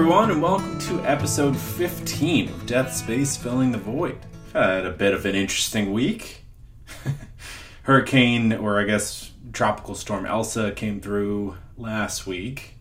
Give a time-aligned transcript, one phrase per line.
[0.00, 4.18] everyone, and welcome to episode 15 of Death Space Filling the Void.
[4.54, 6.46] Had a bit of an interesting week.
[7.82, 12.76] Hurricane, or I guess tropical storm Elsa, came through last week.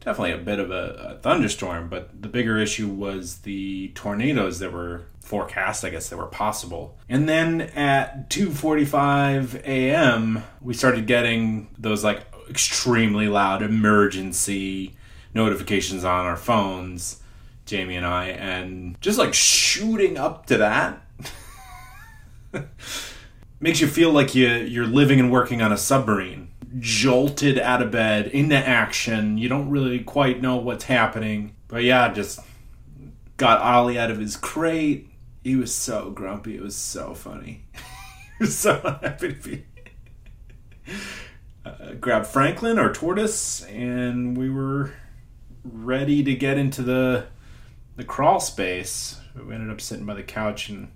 [0.00, 4.70] Definitely a bit of a, a thunderstorm, but the bigger issue was the tornadoes that
[4.70, 6.98] were forecast, I guess, that were possible.
[7.08, 14.97] And then at 2:45 a.m., we started getting those like extremely loud emergency
[15.38, 17.22] notifications on our phones,
[17.64, 21.02] Jamie and I, and just like shooting up to that
[23.60, 26.50] makes you feel like you you're living and working on a submarine.
[26.78, 29.38] Jolted out of bed into action.
[29.38, 31.54] You don't really quite know what's happening.
[31.66, 32.40] But yeah, just
[33.36, 35.08] got Ollie out of his crate.
[35.42, 36.56] He was so grumpy.
[36.56, 37.64] It was so funny.
[38.38, 39.64] he was so happy to be.
[41.64, 44.92] Uh, grabbed Franklin or Tortoise, and we were
[45.72, 47.26] ready to get into the
[47.96, 49.20] the crawl space.
[49.34, 50.88] We ended up sitting by the couch and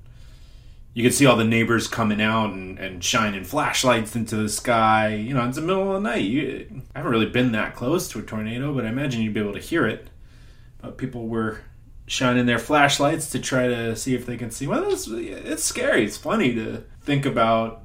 [0.95, 5.15] you could see all the neighbors coming out and, and shining flashlights into the sky.
[5.15, 6.23] You know, it's the middle of the night.
[6.23, 9.41] You, I haven't really been that close to a tornado, but I imagine you'd be
[9.41, 10.09] able to hear it.
[10.81, 11.61] But people were
[12.07, 14.67] shining their flashlights to try to see if they can see.
[14.67, 16.05] Well, it's, it's scary.
[16.05, 17.83] It's funny to think about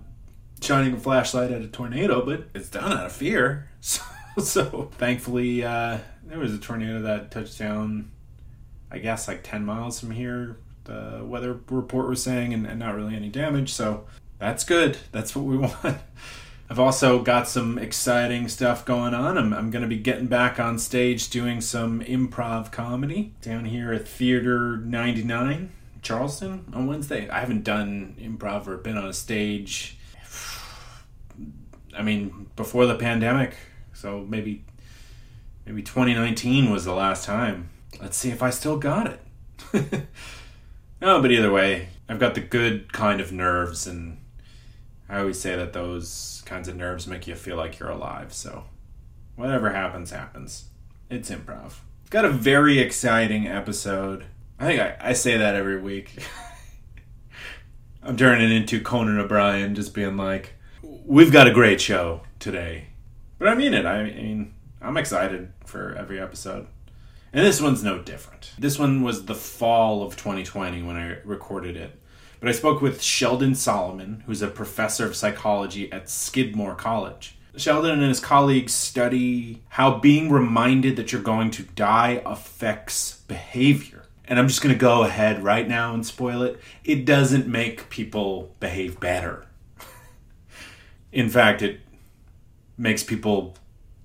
[0.62, 3.70] shining a flashlight at a tornado, but it's done out of fear.
[3.80, 4.02] So,
[4.44, 8.11] so thankfully, uh, there was a tornado that touched down,
[8.92, 10.58] I guess, like 10 miles from here.
[10.84, 13.73] The weather report was saying, and, and not really any damage.
[13.73, 14.06] So
[14.39, 14.97] that's good.
[15.11, 15.97] That's what we want.
[16.69, 19.38] I've also got some exciting stuff going on.
[19.38, 23.94] I'm, I'm going to be getting back on stage doing some improv comedy down here
[23.94, 27.30] at Theater 99, Charleston, on Wednesday.
[27.30, 29.97] I haven't done improv or been on a stage,
[31.97, 33.56] I mean, before the pandemic.
[33.94, 34.66] So maybe
[35.67, 37.69] maybe 2019 was the last time.
[38.01, 39.19] Let's see if I still got it.
[39.73, 39.81] no,
[41.17, 44.17] oh, but either way, I've got the good kind of nerves, and
[45.09, 48.33] I always say that those kinds of nerves make you feel like you're alive.
[48.33, 48.63] So
[49.35, 50.69] whatever happens, happens.
[51.09, 51.73] It's improv.
[52.09, 54.25] Got a very exciting episode.
[54.57, 56.11] I think I, I say that every week.
[58.01, 62.88] I'm turning into Conan O'Brien, just being like, we've got a great show today.
[63.38, 63.85] But I mean it.
[63.85, 66.68] I mean, I'm excited for every episode.
[67.34, 68.52] And this one's no different.
[68.58, 72.00] This one was the fall of 2020 when I recorded it.
[72.40, 77.36] But I spoke with Sheldon Solomon, who's a professor of psychology at Skidmore College.
[77.56, 84.04] Sheldon and his colleagues study how being reminded that you're going to die affects behavior.
[84.26, 86.59] And I'm just going to go ahead right now and spoil it.
[86.84, 89.48] It doesn't make people behave better.
[91.12, 91.80] In fact, it
[92.78, 93.56] makes people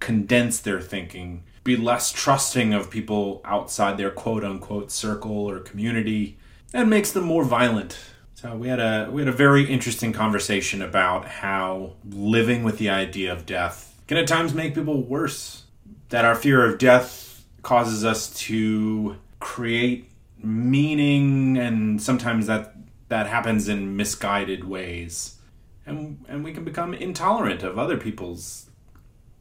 [0.02, 6.36] condense their thinking, be less trusting of people outside their quote unquote circle or community,
[6.74, 7.98] and makes them more violent.
[8.34, 12.90] So we had a we had a very interesting conversation about how living with the
[12.90, 15.62] idea of death can at times make people worse.
[16.08, 20.10] That our fear of death causes us to create
[20.42, 22.74] meaning and sometimes that
[23.08, 25.38] that happens in misguided ways.
[25.86, 28.68] And and we can become intolerant of other people's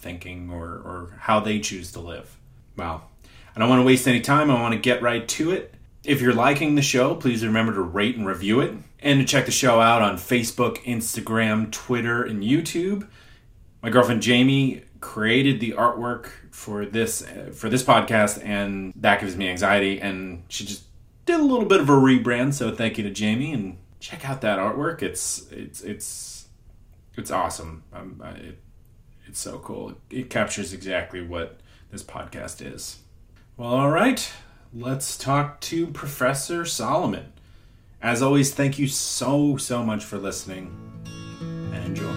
[0.02, 2.38] thinking or, or how they choose to live.
[2.76, 3.10] Well,
[3.56, 4.50] I don't want to waste any time.
[4.50, 5.76] I want to get right to it.
[6.04, 9.46] If you're liking the show, please remember to rate and review it and to check
[9.46, 13.08] the show out on Facebook, Instagram, Twitter, and YouTube.
[13.82, 19.50] My girlfriend Jamie created the artwork for this for this podcast and that gives me
[19.50, 20.84] anxiety and she just
[21.26, 24.42] did a little bit of a rebrand so thank you to Jamie and check out
[24.42, 26.48] that artwork it's it's it's
[27.18, 28.60] it's awesome um, it,
[29.32, 29.94] it's so cool.
[30.10, 33.00] It captures exactly what this podcast is.
[33.56, 34.30] Well, all right.
[34.74, 37.32] Let's talk to Professor Solomon.
[38.02, 40.76] As always, thank you so, so much for listening
[41.46, 42.12] and enjoy.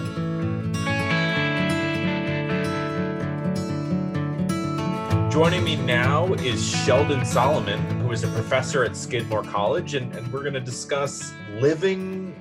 [5.29, 10.33] Joining me now is Sheldon Solomon, who is a professor at Skidmore College, and, and
[10.33, 12.35] we're going to discuss living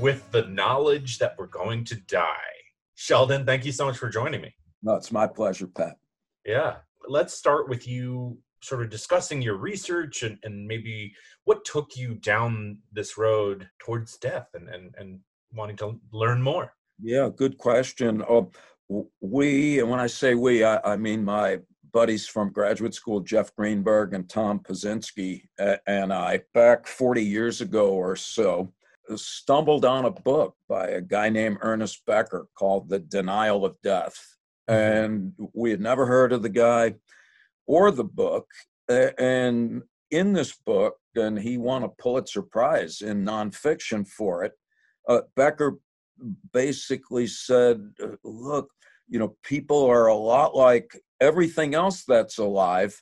[0.00, 2.57] with the knowledge that we're going to die.
[3.00, 4.52] Sheldon, thank you so much for joining me.
[4.82, 5.98] No, it's my pleasure, Pat.
[6.44, 6.78] Yeah.
[7.06, 11.14] Let's start with you sort of discussing your research and, and maybe
[11.44, 15.20] what took you down this road towards death and, and, and
[15.52, 16.74] wanting to learn more.
[17.00, 18.24] Yeah, good question.
[18.28, 18.42] Uh,
[19.20, 21.60] we, and when I say we, I, I mean my
[21.92, 25.42] buddies from graduate school, Jeff Greenberg and Tom Pyszczynski,
[25.86, 28.72] and I, back 40 years ago or so,
[29.16, 34.36] stumbled on a book by a guy named Ernest Becker called The Denial of Death.
[34.68, 35.04] Mm-hmm.
[35.04, 36.94] And we had never heard of the guy
[37.66, 38.46] or the book.
[38.88, 44.52] and in this book, and he won a Pulitzer Prize in nonfiction for it,
[45.08, 45.78] uh, Becker
[46.52, 47.92] basically said,
[48.24, 48.70] look,
[49.08, 53.00] you know, people are a lot like everything else that's alive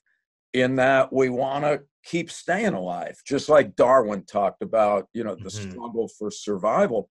[0.57, 5.35] in that we want to keep staying alive, just like Darwin talked about, you know,
[5.35, 5.71] the mm-hmm.
[5.71, 7.11] struggle for survival.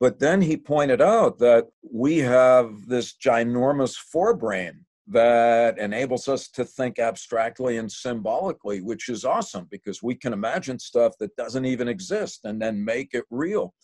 [0.00, 6.64] But then he pointed out that we have this ginormous forebrain that enables us to
[6.64, 11.88] think abstractly and symbolically, which is awesome because we can imagine stuff that doesn't even
[11.88, 13.74] exist and then make it real.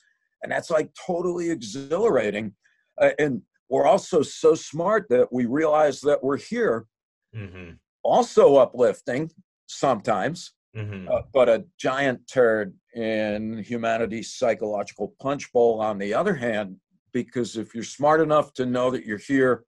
[0.42, 2.54] And that's like totally exhilarating.
[3.00, 6.86] Uh, and we're also so smart that we realize that we're here.
[7.34, 7.72] Mm-hmm.
[8.04, 9.30] Also uplifting
[9.66, 11.08] sometimes, mm-hmm.
[11.08, 16.76] uh, but a giant turd in humanity's psychological punch bowl on the other hand,
[17.12, 19.64] because if you're smart enough to know that you're here,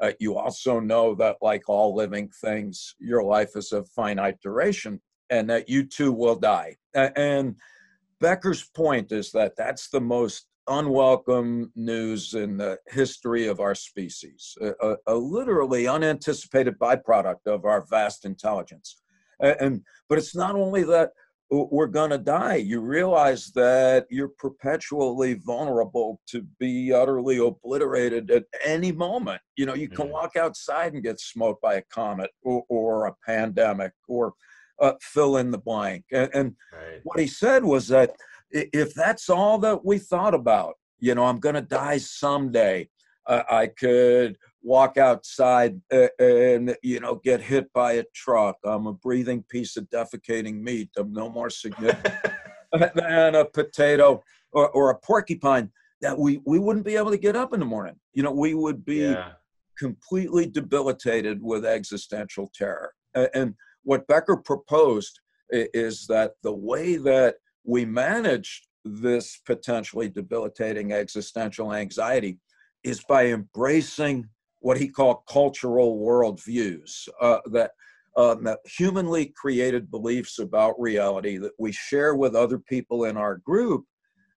[0.00, 5.00] uh, you also know that, like all living things, your life is of finite duration
[5.30, 6.76] and that you too will die.
[6.94, 7.56] And
[8.20, 14.56] Becker's point is that that's the most unwelcome news in the history of our species,
[14.60, 19.02] a, a, literally unanticipated byproduct of our vast intelligence.
[19.40, 21.10] And, and but it's not only that
[21.50, 22.56] we're going to die.
[22.56, 29.40] You realize that you're perpetually vulnerable to be utterly obliterated at any moment.
[29.56, 30.12] You know, you can mm.
[30.12, 34.32] walk outside and get smoked by a comet or, or a pandemic or
[34.80, 36.04] uh, fill in the blank.
[36.12, 37.00] And, and right.
[37.04, 38.12] what he said was that
[38.54, 42.88] if that's all that we thought about, you know, I'm going to die someday,
[43.26, 48.56] uh, I could walk outside and you know get hit by a truck.
[48.64, 50.90] I'm a breathing piece of defecating meat.
[50.96, 52.14] I'm no more significant
[52.94, 54.22] than a potato
[54.52, 55.70] or, or, a porcupine.
[56.00, 57.96] That we we wouldn't be able to get up in the morning.
[58.12, 59.32] You know, we would be yeah.
[59.78, 62.92] completely debilitated with existential terror.
[63.14, 63.54] And
[63.84, 65.20] what Becker proposed
[65.50, 72.38] is that the way that we manage this potentially debilitating existential anxiety
[72.82, 74.28] is by embracing
[74.60, 77.72] what he called cultural worldviews, uh, that,
[78.16, 83.36] um, that humanly created beliefs about reality that we share with other people in our
[83.36, 83.84] group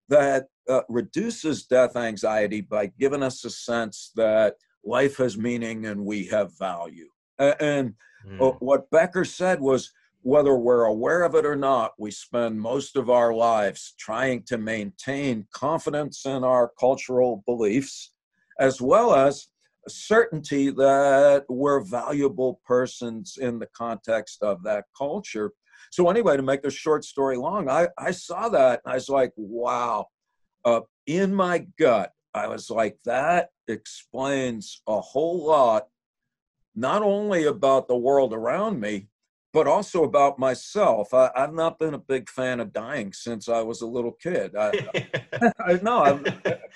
[0.09, 6.06] that uh, reduces death anxiety by giving us a sense that life has meaning and
[6.06, 7.09] we have value.
[7.39, 7.94] And
[8.25, 8.56] mm.
[8.59, 9.91] what Becker said was
[10.21, 14.57] whether we're aware of it or not, we spend most of our lives trying to
[14.57, 18.11] maintain confidence in our cultural beliefs
[18.59, 19.47] as well as
[19.87, 25.51] certainty that we're valuable persons in the context of that culture.
[25.91, 29.09] So, anyway, to make a short story long, I, I saw that and I was
[29.09, 30.07] like, wow.
[30.65, 35.87] Uh, in my gut, I was like, that explains a whole lot,
[36.75, 39.07] not only about the world around me,
[39.53, 41.13] but also about myself.
[41.13, 44.55] I, have not been a big fan of dying since I was a little kid.
[44.55, 46.23] I, I know.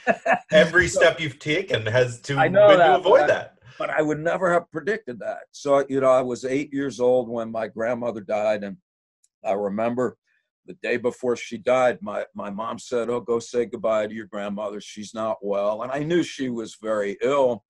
[0.51, 3.57] Every step you've taken has to, I know that, to avoid but that.
[3.77, 5.44] but I would never have predicted that.
[5.51, 8.63] So, you know, I was eight years old when my grandmother died.
[8.63, 8.77] And
[9.44, 10.17] I remember
[10.65, 14.27] the day before she died, my, my mom said, Oh, go say goodbye to your
[14.27, 14.79] grandmother.
[14.79, 15.84] She's not well.
[15.84, 17.65] And I knew she was very ill.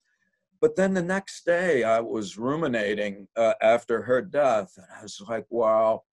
[0.62, 5.20] But then the next day, I was ruminating uh, after her death, and I was
[5.28, 6.04] like, wow,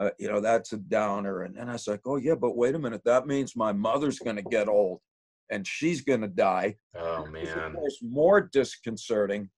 [0.00, 1.42] uh, you know, that's a downer.
[1.42, 3.02] And then I was like, oh, yeah, but wait a minute.
[3.04, 5.00] That means my mother's going to get old
[5.50, 6.76] and she's going to die.
[6.96, 7.76] Oh, man.
[7.82, 9.50] It's more disconcerting.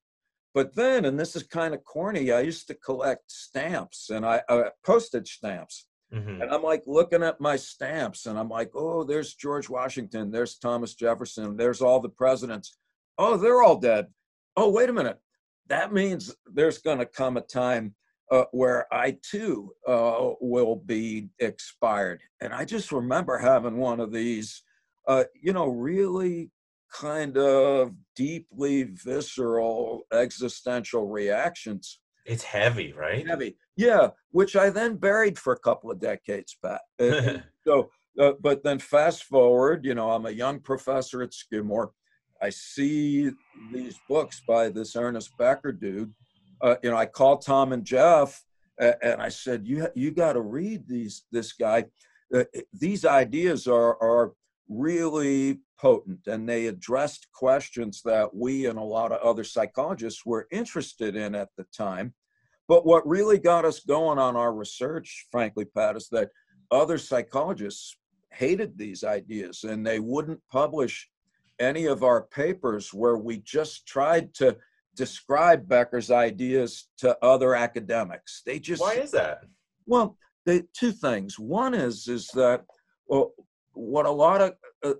[0.52, 4.42] But then, and this is kind of corny, I used to collect stamps and I
[4.48, 5.86] uh, postage stamps.
[6.12, 6.42] Mm-hmm.
[6.42, 10.58] And I'm like looking at my stamps and I'm like, oh, there's George Washington, there's
[10.58, 12.76] Thomas Jefferson, there's all the presidents.
[13.16, 14.08] Oh, they're all dead
[14.56, 15.18] oh, wait a minute.
[15.68, 17.94] That means there's going to come a time
[18.30, 22.22] uh, where I too uh, will be expired.
[22.40, 24.62] And I just remember having one of these,
[25.06, 26.50] uh, you know, really
[26.92, 32.00] kind of deeply visceral existential reactions.
[32.24, 33.26] It's heavy, right?
[33.26, 34.08] Heavy, yeah.
[34.30, 36.80] Which I then buried for a couple of decades back.
[37.66, 37.90] so,
[38.20, 41.92] uh, but then fast forward, you know, I'm a young professor at Skidmore.
[42.42, 43.30] I see
[43.72, 46.12] these books by this Ernest Becker dude.
[46.60, 48.42] Uh, you know, I called Tom and Jeff
[48.78, 51.84] and I said, "You you got to read these this guy.
[52.34, 54.32] Uh, these ideas are are
[54.68, 60.48] really potent, and they addressed questions that we and a lot of other psychologists were
[60.50, 62.14] interested in at the time.
[62.68, 66.30] But what really got us going on our research, frankly, Pat, is that
[66.70, 67.96] other psychologists
[68.32, 71.06] hated these ideas and they wouldn't publish
[71.62, 74.56] any of our papers where we just tried to
[74.94, 78.42] describe Becker's ideas to other academics.
[78.44, 79.44] They just Why is that?
[79.86, 81.38] well, the two things.
[81.38, 82.64] One is is that
[83.06, 83.32] well,
[83.72, 84.54] what a lot of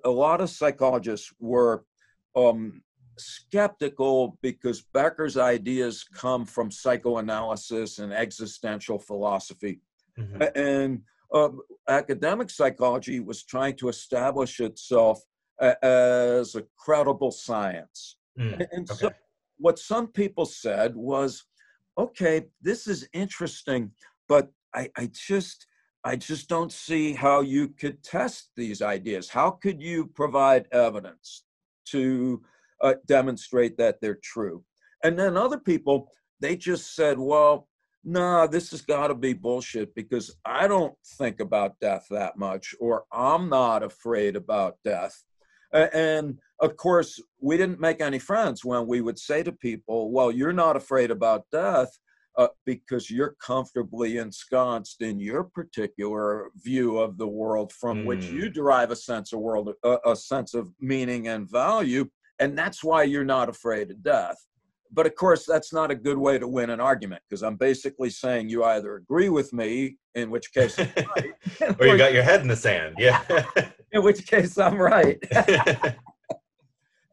[0.05, 1.85] a, lot of psychologists were
[2.37, 2.83] um,
[3.19, 9.81] skeptical because Becker's ideas come from psychoanalysis and existential philosophy,
[10.19, 10.51] Mhm.
[10.55, 11.03] And
[11.35, 11.49] uh,
[11.89, 15.23] academic psychology was trying to establish itself
[15.61, 18.17] as a credible science.
[18.39, 19.11] Mm, And- And so,
[19.59, 21.45] what some people said was,
[21.99, 23.93] okay, this is interesting,
[24.29, 25.67] but I, I just,
[26.05, 29.29] I just don't see how you could test these ideas.
[29.29, 31.45] How could you provide evidence
[31.87, 32.43] to
[32.81, 34.65] uh, demonstrate that they're true?
[35.05, 37.69] And then other people, they just said, well,
[38.05, 42.75] nah, this has got to be bullshit because I don't think about death that much,
[42.81, 45.23] or I'm not afraid about death.
[45.73, 50.31] And of course, we didn't make any friends when we would say to people, well,
[50.31, 51.91] you're not afraid about death
[52.39, 58.33] uh, because you're comfortably ensconced in your particular view of the world from which Mm.
[58.33, 62.09] you derive a sense of world, a, a sense of meaning and value.
[62.39, 64.37] And that's why you're not afraid of death.
[64.95, 68.11] But of course, that's not a good way to win an argument because I'm basically
[68.11, 71.33] saying you either agree with me, in which case, right,
[71.81, 72.97] or you got your head in the sand.
[72.99, 73.23] Yeah.
[73.97, 75.23] in which case I'm right.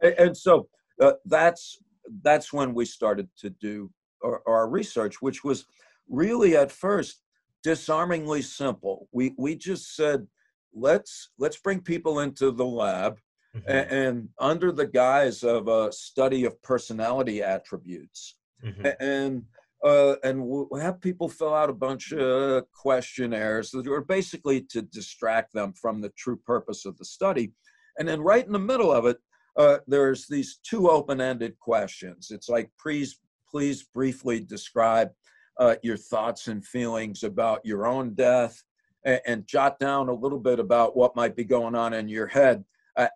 [0.02, 0.70] And so
[1.02, 1.78] uh, that's
[2.24, 3.92] that's when we started to do
[4.24, 5.66] our, our research which was
[6.08, 7.22] really at first
[7.64, 10.26] disarmingly simple we we just said
[10.74, 13.20] let's let's bring people into the lab
[13.56, 13.64] Mhm.
[13.68, 18.96] a- and, under the guise of a study of personality attributes Mhm.
[19.02, 19.44] and
[19.84, 24.82] uh, and we'll have people fill out a bunch of questionnaires that are basically to
[24.82, 27.54] distract them from the true purpose of the study.
[27.98, 29.18] And then right in the middle of it,
[29.58, 32.32] uh, there's these two open-ended questions.
[32.32, 33.20] It's like, please,
[33.50, 35.10] please briefly describe
[35.60, 38.64] uh, your thoughts and feelings about your own death,
[39.06, 42.28] and, and jot down a little bit about what might be going on in your
[42.28, 42.64] head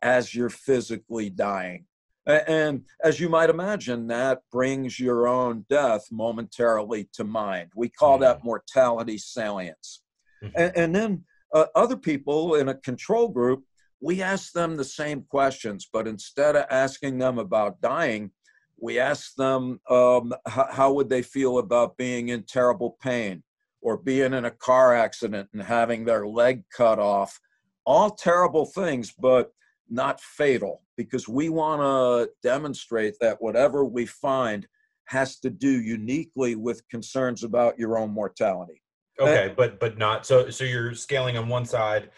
[0.02, 1.86] as you're physically dying.
[2.26, 7.72] And as you might imagine, that brings your own death momentarily to mind.
[7.76, 10.02] We call that mortality salience.
[10.42, 10.52] Mhm.
[10.56, 13.64] And, and then uh, other people in a control group,
[14.00, 18.32] we ask them the same questions, but instead of asking them about dying,
[18.80, 23.44] we ask them um, how, how would they feel about being in terrible pain
[23.84, 27.40] or being in a car accident and having their leg cut off.
[27.86, 29.52] All terrible things, but
[29.90, 34.68] not fatal because we want to demonstrate that whatever we find
[35.06, 38.82] has to do uniquely with concerns about your own mortality.
[39.20, 40.50] Okay, but but not so.
[40.50, 42.10] So you're scaling on one side,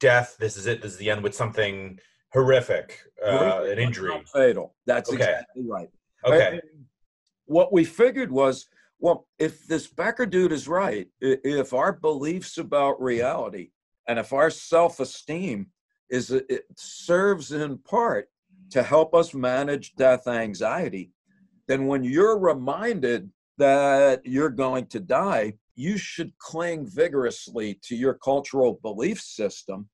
[0.00, 0.36] death.
[0.40, 0.82] This is it.
[0.82, 1.98] This is the end with something
[2.32, 4.08] horrific, uh, an injury.
[4.08, 4.74] not fatal.
[4.86, 5.22] That's Okay.
[5.22, 5.88] exactly right.
[6.24, 6.60] Okay.
[6.62, 6.86] And
[7.44, 8.66] what we figured was,
[8.98, 13.70] well, if this Becker dude is right, if our beliefs about reality
[14.08, 15.70] and if our self-esteem
[16.10, 18.28] is it serves in part
[18.70, 21.12] to help us manage death anxiety,
[21.68, 28.14] then when you're reminded that you're going to die, you should cling vigorously to your
[28.14, 29.88] cultural belief system.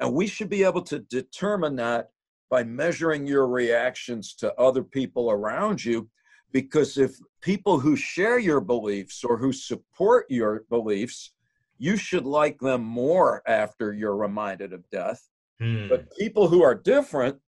[0.00, 2.10] And we should be able to determine that
[2.50, 6.08] by measuring your reactions to other people around you.
[6.52, 11.32] Because if people who share your beliefs or who support your beliefs,
[11.78, 15.28] you should like them more after you're reminded of death.
[15.60, 15.88] Hmm.
[15.88, 17.38] But people who are different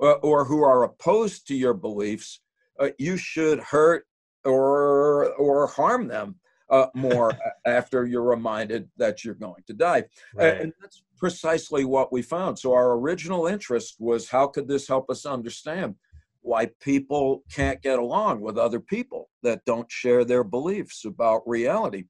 [0.00, 2.40] uh, or who are opposed to your beliefs,
[2.78, 4.06] uh, you should hurt
[4.44, 6.36] or or harm them
[6.68, 7.32] uh, more
[7.66, 10.04] after you're reminded that you're going to die.
[10.34, 10.60] Right.
[10.60, 12.58] And that's precisely what we found.
[12.58, 15.94] So our original interest was how could this help us understand
[16.40, 22.04] why people can't get along with other people that don't share their beliefs about reality.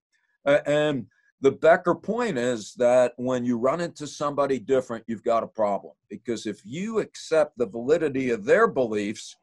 [0.46, 1.06] A- And
[1.42, 5.92] the Becker point is that when you run into somebody different, you've got a problem.
[6.08, 9.36] Because if you accept the validity of their beliefs,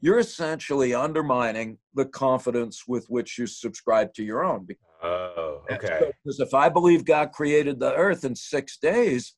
[0.00, 4.66] you're essentially undermining the confidence with which you subscribe to your own.
[5.02, 6.10] Oh, okay.
[6.24, 9.34] Because if I believe God created the earth in six days,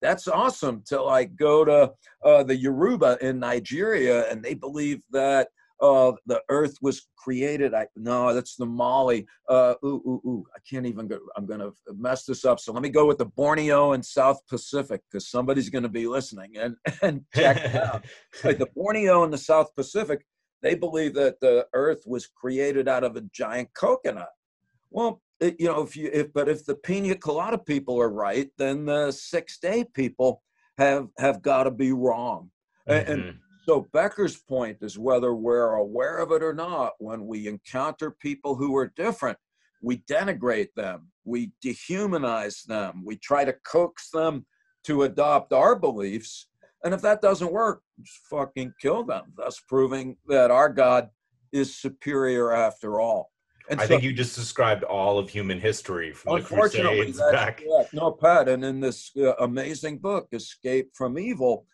[0.00, 1.92] that's awesome till I go to
[2.24, 5.48] uh, the Yoruba in Nigeria and they believe that
[5.80, 7.74] uh, the earth was created.
[7.74, 9.26] I no, that's the Mali.
[9.48, 10.44] Uh, ooh, ooh, ooh.
[10.54, 11.18] I can't even go.
[11.36, 12.60] I'm gonna mess this up.
[12.60, 16.56] So let me go with the Borneo and South Pacific because somebody's gonna be listening
[16.56, 18.04] and and check it out.
[18.44, 20.24] Like the Borneo and the South Pacific,
[20.62, 24.28] they believe that the earth was created out of a giant coconut.
[24.90, 28.48] Well, it, you know, if you if but if the pina colada people are right,
[28.56, 30.42] then the six day people
[30.78, 32.50] have have got to be wrong.
[32.88, 33.40] A- And.
[33.68, 38.54] So Becker's point is whether we're aware of it or not, when we encounter people
[38.54, 39.38] who are different,
[39.82, 44.46] we denigrate them, we dehumanize them, we try to coax them
[44.84, 46.46] to adopt our beliefs.
[46.84, 51.08] And if that doesn't work, just fucking kill them, thus proving that our God
[51.50, 53.32] is superior after all.
[53.68, 57.64] And I so, think you just described all of human history from the Crusades back.
[57.92, 61.66] No, Pat, and in this uh, amazing book, Escape from Evil,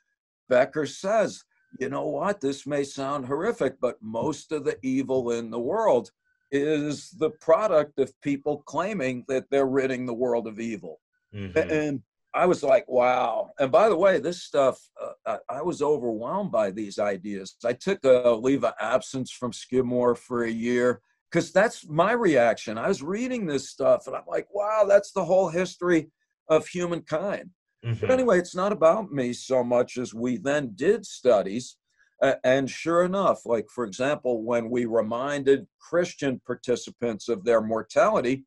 [0.48, 1.44] Becker says,
[1.78, 6.10] you know what, this may sound horrific, but most of the evil in the world
[6.50, 11.00] is the product of people claiming that they're ridding the world of evil.
[11.34, 11.70] Mm-hmm.
[11.70, 12.02] And
[12.34, 13.50] I was like, wow.
[13.58, 17.56] And by the way, this stuff, uh, I, I, was overwhelmed by these ideas.
[17.64, 21.00] I took a leave of absence from Skidmore for a year
[21.30, 22.78] because that's my reaction.
[22.78, 26.10] I was reading this stuff and I'm like, wow, that's the whole history
[26.48, 27.50] of humankind.
[27.84, 28.00] Mm-hmm.
[28.00, 31.76] But anyway, it's not about me so much as we then did studies.
[32.22, 38.44] Uh, and sure enough, like for example, when we reminded Christian participants of their mortality,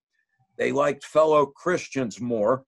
[0.58, 2.65] they liked fellow Christians more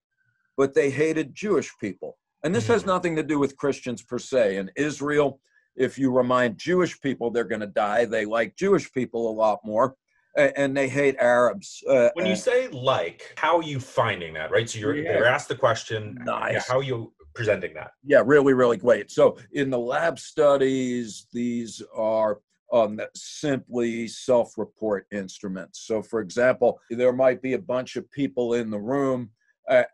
[0.58, 2.18] but they hated Jewish people.
[2.44, 2.88] And this has mm.
[2.88, 4.56] nothing to do with Christians per se.
[4.56, 5.40] In Israel,
[5.76, 9.60] if you remind Jewish people they're going to die, they like Jewish people a lot
[9.64, 9.94] more
[10.38, 11.82] and they hate Arabs.
[11.88, 14.68] Uh, when you say like, how are you finding that, right?
[14.68, 15.18] So you're, yeah.
[15.18, 16.52] you're asked the question, nice.
[16.52, 17.92] yeah, how are you presenting that?
[18.04, 19.10] Yeah, really, really great.
[19.10, 22.40] So in the lab studies, these are
[22.72, 25.86] um, simply self-report instruments.
[25.86, 29.30] So for example, there might be a bunch of people in the room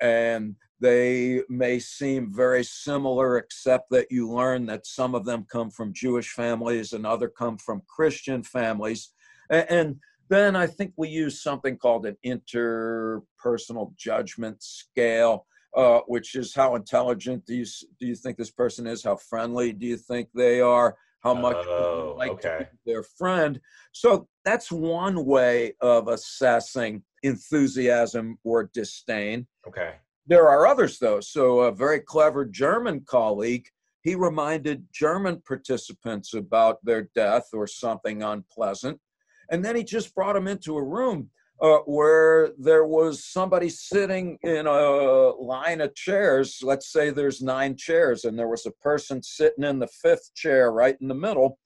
[0.01, 5.71] and they may seem very similar, except that you learn that some of them come
[5.71, 9.13] from Jewish families and other come from Christian families.
[9.51, 9.97] And
[10.28, 16.76] then I think we use something called an interpersonal judgment scale, uh, which is how
[16.76, 17.66] intelligent do you
[18.00, 19.04] do you think this person is?
[19.04, 20.97] How friendly do you think they are?
[21.23, 22.69] How much oh, like okay.
[22.84, 23.58] their friend?
[23.93, 29.47] So that's one way of assessing enthusiasm or disdain.
[29.67, 29.95] Okay.
[30.26, 31.21] There are others, though.
[31.21, 33.67] So, a very clever German colleague,
[34.02, 38.99] he reminded German participants about their death or something unpleasant.
[39.50, 41.30] And then he just brought him into a room
[41.61, 46.61] uh, where there was somebody sitting in a line of chairs.
[46.63, 50.73] Let's say there's nine chairs, and there was a person sitting in the fifth chair
[50.73, 51.59] right in the middle.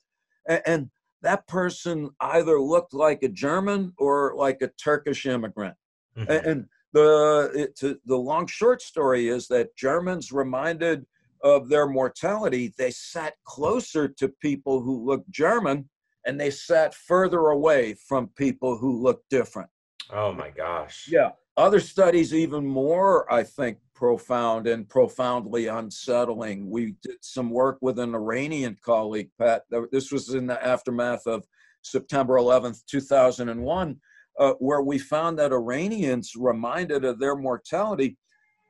[0.49, 0.91] And, and
[1.23, 5.75] that person either looked like a German or like a Turkish immigrant.
[6.17, 6.49] Mm-hmm.
[6.49, 11.05] And the it, to, the long short story is that Germans reminded
[11.43, 15.89] of their mortality, they sat closer to people who looked German,
[16.29, 19.69] and they sat further away from people who looked different.
[20.13, 21.09] Oh my gosh!
[21.11, 26.71] Yeah, other studies even more, I think, profound and profoundly unsettling.
[26.71, 29.63] We did some work with an Iranian colleague, Pat.
[29.91, 31.45] This was in the aftermath of
[31.83, 34.01] September 11th, 2001
[34.39, 38.17] uh, where we found that Iranians, reminded of their mortality,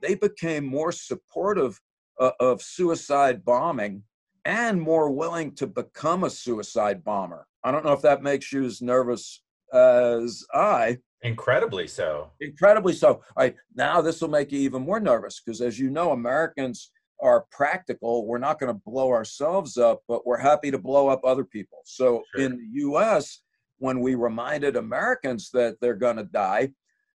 [0.00, 1.78] they became more supportive
[2.20, 4.02] uh, of suicide bombing
[4.48, 7.46] and more willing to become a suicide bomber.
[7.62, 9.42] I don't know if that makes you as nervous
[9.74, 10.96] as I.
[11.20, 12.30] Incredibly so.
[12.40, 13.08] Incredibly so.
[13.08, 16.92] All right, now this will make you even more nervous because, as you know, Americans
[17.20, 18.26] are practical.
[18.26, 21.80] We're not going to blow ourselves up, but we're happy to blow up other people.
[21.84, 22.46] So sure.
[22.46, 23.40] in the U.S.,
[23.76, 26.70] when we reminded Americans that they're going to die,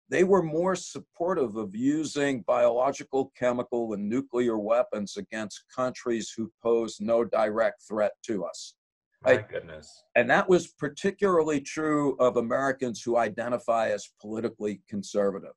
[0.10, 6.98] they were more supportive of using biological, chemical, and nuclear weapons against countries who pose
[7.00, 8.76] no direct threat to us.
[9.24, 10.04] My I, goodness.
[10.16, 15.54] And that was particularly true of Americans who identify as politically conservative.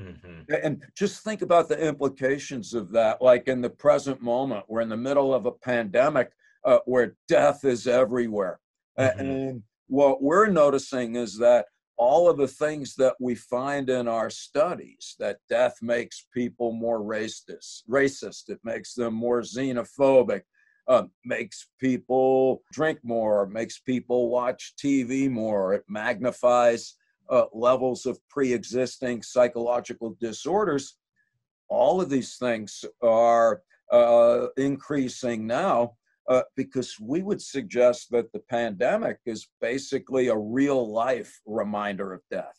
[0.00, 0.52] Mm-hmm.
[0.62, 3.20] And just think about the implications of that.
[3.20, 6.30] Like in the present moment, we're in the middle of a pandemic
[6.64, 8.60] uh, where death is everywhere.
[8.98, 9.20] Mm-hmm.
[9.20, 11.66] And what we're noticing is that
[11.98, 17.00] all of the things that we find in our studies that death makes people more
[17.00, 20.42] racist racist it makes them more xenophobic
[20.88, 26.94] uh, makes people drink more makes people watch tv more it magnifies
[27.30, 30.96] uh, levels of pre-existing psychological disorders.
[31.68, 35.94] All of these things are uh, increasing now
[36.28, 42.20] uh, because we would suggest that the pandemic is basically a real life reminder of
[42.30, 42.58] death.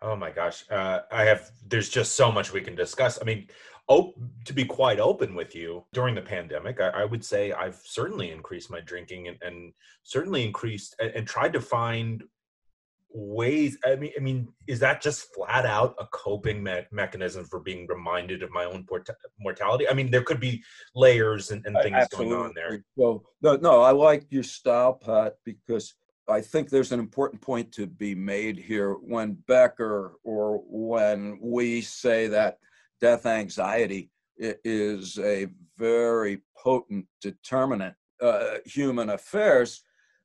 [0.00, 1.50] Oh my gosh, uh, I have.
[1.68, 3.20] There's just so much we can discuss.
[3.20, 3.46] I mean,
[3.86, 4.14] op-
[4.46, 8.32] to be quite open with you, during the pandemic, I, I would say I've certainly
[8.32, 12.24] increased my drinking and, and certainly increased and, and tried to find
[13.14, 17.60] ways i mean i mean is that just flat out a coping me- mechanism for
[17.60, 19.08] being reminded of my own port-
[19.40, 19.88] mortality?
[19.88, 20.62] I mean there could be
[20.94, 22.34] layers and, and things Absolutely.
[22.34, 22.84] going on there.
[22.96, 25.94] well no no i like your style pat because
[26.28, 28.94] i think there's an important point to be made here.
[28.94, 32.58] When becker or when we say that
[33.00, 39.82] death anxiety is a very potent determinant uh, human affairs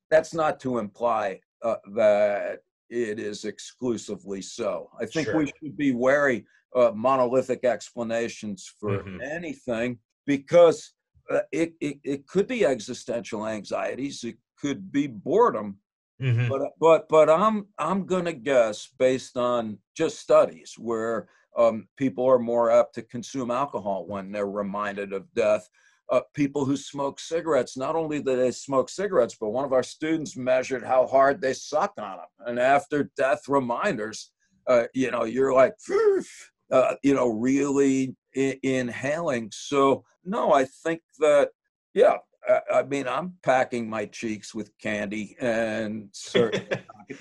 [0.09, 4.89] that's not to imply uh, that it is exclusively so.
[4.99, 5.37] I think sure.
[5.37, 9.21] we should be wary of monolithic explanations for mm-hmm.
[9.21, 10.93] anything because
[11.31, 15.77] uh, it, it, it could be existential anxieties, it could be boredom.
[16.21, 16.49] Mm-hmm.
[16.49, 22.39] But but but I'm I'm gonna guess based on just studies where um, people are
[22.39, 25.69] more apt to consume alcohol when they're reminded of death
[26.11, 27.77] uh, people who smoke cigarettes.
[27.77, 31.53] Not only do they smoke cigarettes, but one of our students measured how hard they
[31.53, 32.47] suck on them.
[32.47, 34.31] And after death reminders,
[34.67, 35.73] uh, you know, you're like,
[36.71, 39.49] uh, you know, really I- inhaling.
[39.53, 41.49] So, no, I think that,
[41.93, 42.17] yeah,
[42.47, 46.67] I, I mean, I'm packing my cheeks with candy and certainly,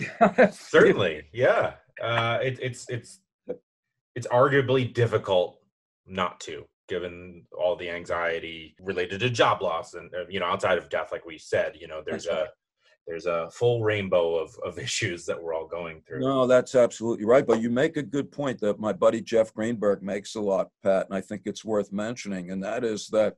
[0.53, 1.75] certainly, yeah.
[2.03, 3.21] Uh, it, it's it's
[4.15, 5.61] it's arguably difficult
[6.07, 10.79] not to given all the anxiety related to job loss and uh, you know outside
[10.79, 12.49] of death like we said you know there's a
[13.07, 17.25] there's a full rainbow of, of issues that we're all going through no that's absolutely
[17.25, 20.69] right but you make a good point that my buddy jeff greenberg makes a lot
[20.83, 23.37] pat and i think it's worth mentioning and that is that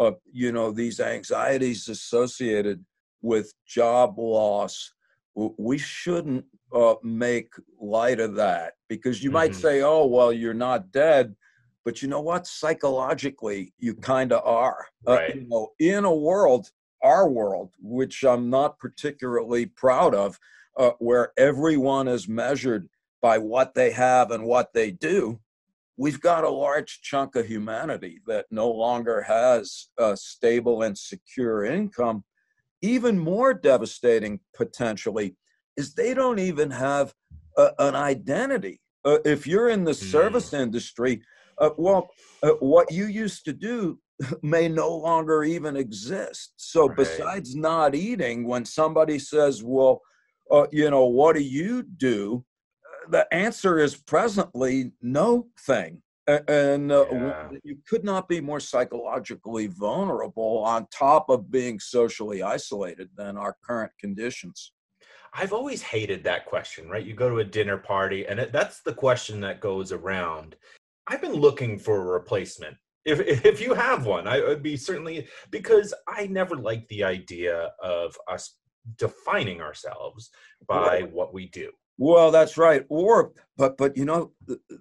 [0.00, 2.84] uh, you know these anxieties associated
[3.20, 4.92] with job loss
[5.34, 9.34] we shouldn't uh, make light of that because you mm-hmm.
[9.34, 11.34] might say oh well you're not dead
[11.84, 12.46] but you know what?
[12.46, 14.86] Psychologically, you kind of are.
[15.06, 15.30] Right.
[15.30, 16.70] Uh, you know, in a world,
[17.02, 20.38] our world, which I'm not particularly proud of,
[20.76, 22.88] uh, where everyone is measured
[23.20, 25.40] by what they have and what they do,
[25.96, 31.64] we've got a large chunk of humanity that no longer has a stable and secure
[31.64, 32.24] income.
[32.80, 35.36] Even more devastating, potentially,
[35.76, 37.14] is they don't even have
[37.56, 38.80] a, an identity.
[39.04, 40.10] Uh, if you're in the mm.
[40.10, 41.22] service industry,
[41.58, 42.10] uh, well,
[42.42, 43.98] uh, what you used to do
[44.42, 46.52] may no longer even exist.
[46.56, 46.96] So, right.
[46.96, 50.00] besides not eating, when somebody says, Well,
[50.50, 52.44] uh, you know, what do you do?
[53.10, 56.02] The answer is presently no thing.
[56.28, 57.48] And uh, yeah.
[57.64, 63.56] you could not be more psychologically vulnerable on top of being socially isolated than our
[63.64, 64.72] current conditions.
[65.34, 67.04] I've always hated that question, right?
[67.04, 70.56] You go to a dinner party, and it, that's the question that goes around.
[71.06, 72.76] I've been looking for a replacement.
[73.04, 77.72] If if you have one, I would be certainly because I never liked the idea
[77.82, 78.56] of us
[78.96, 80.30] defining ourselves
[80.66, 81.70] by what we do.
[81.98, 82.84] Well, that's right.
[82.88, 84.32] Or but but you know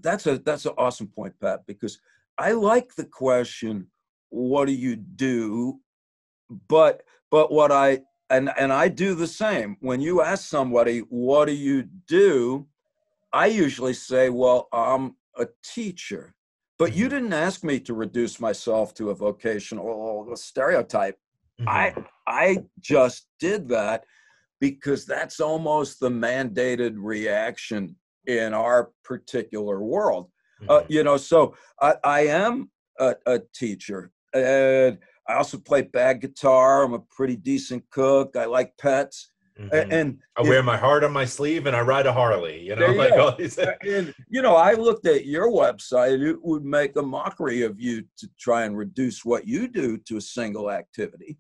[0.02, 2.00] that's a that's an awesome point, Pat, because
[2.38, 3.88] I like the question,
[4.30, 5.80] what do you do?
[6.68, 9.78] But but what I and and I do the same.
[9.82, 12.68] When you ask somebody, what do you do?
[13.34, 16.34] I usually say, well, I'm a teacher.
[16.78, 17.16] But you mm-hmm.
[17.16, 21.18] didn't ask me to reduce myself to a vocational stereotype.
[21.60, 21.70] Mm-hmm.
[21.70, 21.96] I
[22.28, 24.04] I just did that
[24.60, 27.96] because that's almost the mandated reaction
[28.28, 30.30] in our particular world.
[30.62, 30.72] Uh, mm-hmm.
[30.72, 36.22] Uh, you know, so I, I am a, a, teacher, and I also play bag
[36.22, 36.84] guitar.
[36.84, 38.36] I'm a pretty decent cook.
[38.36, 39.32] I like pets.
[39.70, 39.92] Mm-hmm.
[39.92, 42.88] And I wear my heart on my sleeve and I ride a Harley, you know,
[42.88, 47.02] like all these and, you know, I looked at your website, it would make a
[47.02, 51.38] mockery of you to try and reduce what you do to a single activity.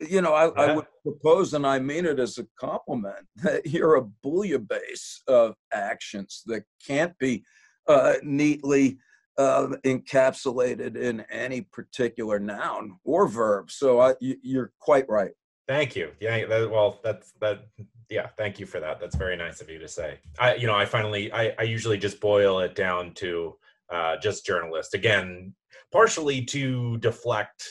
[0.00, 0.52] You know, I, yeah.
[0.72, 5.54] I would propose, and I mean it as a compliment, that you're a bouillabaisse of
[5.72, 7.44] actions that can't be
[7.88, 8.98] uh, neatly
[9.38, 13.70] uh, encapsulated in any particular noun or verb.
[13.70, 15.30] So I, you're quite right.
[15.68, 16.12] Thank you.
[16.18, 16.46] Yeah.
[16.46, 17.66] That, well, that's that.
[18.08, 18.28] Yeah.
[18.38, 18.98] Thank you for that.
[18.98, 20.18] That's very nice of you to say.
[20.38, 23.54] I, you know, I finally, I, I usually just boil it down to
[23.90, 25.54] uh, just journalist again,
[25.92, 27.62] partially to deflect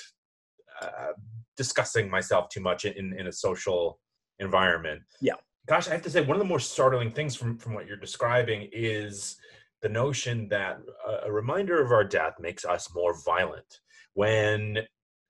[0.79, 1.13] uh,
[1.55, 3.99] discussing myself too much in, in a social
[4.39, 5.01] environment.
[5.19, 5.33] Yeah.
[5.67, 7.97] Gosh, I have to say, one of the more startling things from, from what you're
[7.97, 9.37] describing is
[9.81, 13.79] the notion that a, a reminder of our death makes us more violent.
[14.13, 14.79] When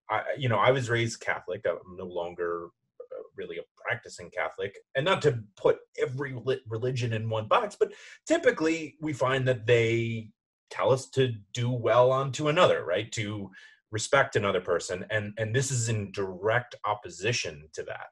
[0.09, 1.65] I, you know, I was raised Catholic.
[1.65, 2.69] I'm no longer
[3.01, 6.35] uh, really a practicing Catholic, and not to put every
[6.67, 7.93] religion in one box, but
[8.25, 10.29] typically we find that they
[10.69, 13.11] tell us to do well onto another, right?
[13.13, 13.51] To
[13.91, 18.07] respect another person, and and this is in direct opposition to that.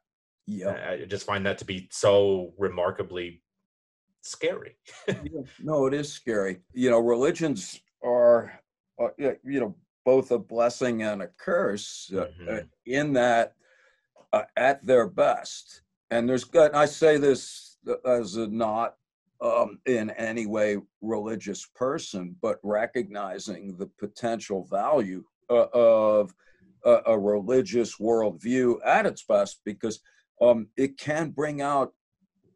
[0.47, 3.41] Yeah, I just find that to be so remarkably
[4.21, 4.77] scary.
[5.07, 6.57] yeah, no, it is scary.
[6.73, 8.59] You know, religions are,
[9.01, 9.75] uh, you know,
[10.05, 12.57] both a blessing and a curse uh, mm-hmm.
[12.85, 13.55] in that
[14.31, 15.81] uh, at their best.
[16.11, 18.95] And there's good, I say this as a not
[19.41, 26.33] um, in any way religious person, but recognizing the potential value uh, of
[26.85, 29.99] a, a, religious worldview at its best, because
[30.41, 31.93] um, it can bring out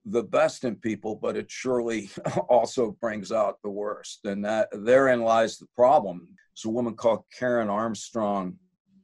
[0.05, 2.09] the best in people, but it surely
[2.49, 4.25] also brings out the worst.
[4.25, 6.27] And that therein lies the problem.
[6.55, 8.57] There's a woman called Karen Armstrong.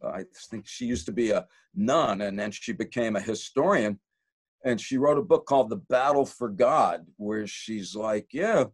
[0.03, 3.99] I think she used to be a nun and then she became a historian
[4.65, 8.65] and she wrote a book called The Battle for God, where she's like, yeah,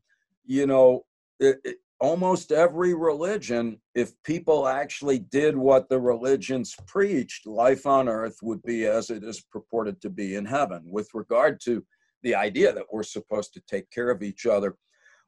[0.45, 1.05] you know,
[1.39, 8.07] it, it, almost every religion, if people actually did what the religions preached, life on
[8.07, 11.83] earth would be as it is purported to be in heaven, with regard to
[12.23, 14.75] the idea that we're supposed to take care of each other.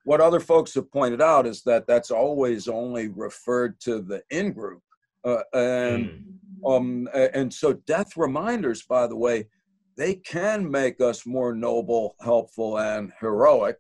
[0.06, 4.52] What other folks have pointed out is that that's always only referred to the in
[4.52, 4.82] group.
[5.26, 6.26] Uh, and
[6.64, 6.76] mm.
[6.76, 9.48] um, and so death reminders, by the way,
[9.96, 13.78] they can make us more noble, helpful, and heroic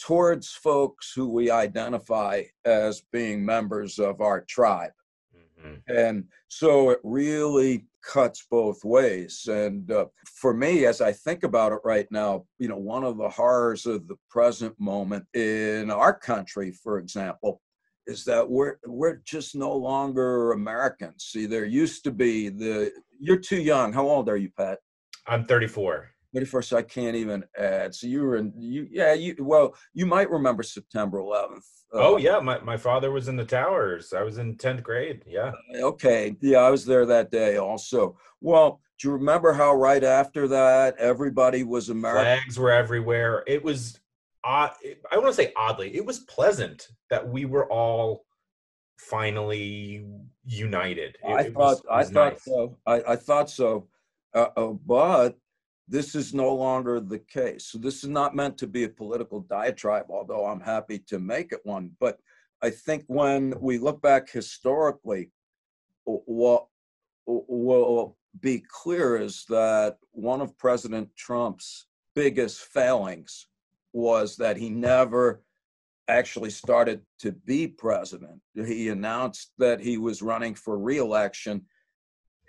[0.00, 4.92] towards folks who we identify as being members of our tribe.
[5.64, 5.96] Mm-hmm.
[5.96, 9.46] And so it really cuts both ways.
[9.50, 13.18] And uh, for me, as I think about it right now, you know, one of
[13.18, 17.60] the horrors of the present moment in our country, for example,
[18.06, 21.26] is that we're we're just no longer Americans.
[21.28, 22.92] See, there used to be the.
[23.18, 23.92] You're too young.
[23.92, 24.78] How old are you, Pat?
[25.26, 26.10] I'm 34.
[26.34, 27.94] 34, so I can't even add.
[27.94, 31.64] So you were in, you, yeah, you, well, you might remember September 11th.
[31.92, 32.38] Uh, oh, yeah.
[32.38, 34.12] My, my father was in the towers.
[34.12, 35.22] I was in 10th grade.
[35.26, 35.52] Yeah.
[35.76, 36.36] Okay.
[36.40, 38.16] Yeah, I was there that day also.
[38.40, 42.24] Well, do you remember how right after that everybody was American?
[42.24, 43.42] Flags were everywhere.
[43.46, 43.98] It was,
[44.44, 44.70] odd,
[45.10, 48.24] I want to say oddly, it was pleasant that we were all
[48.98, 50.06] finally
[50.44, 51.16] united.
[51.24, 52.44] It, I it thought, was, I thought nice.
[52.44, 52.76] so.
[52.86, 53.88] I, I thought so.
[54.34, 55.36] Uh, uh, but
[55.90, 57.66] this is no longer the case.
[57.66, 61.50] So this is not meant to be a political diatribe, although I'm happy to make
[61.50, 61.90] it one.
[61.98, 62.20] But
[62.62, 65.30] I think when we look back historically,
[66.04, 66.66] what
[67.26, 73.48] will be clear is that one of President Trump's biggest failings
[73.92, 75.42] was that he never
[76.06, 78.40] actually started to be president.
[78.54, 81.66] He announced that he was running for reelection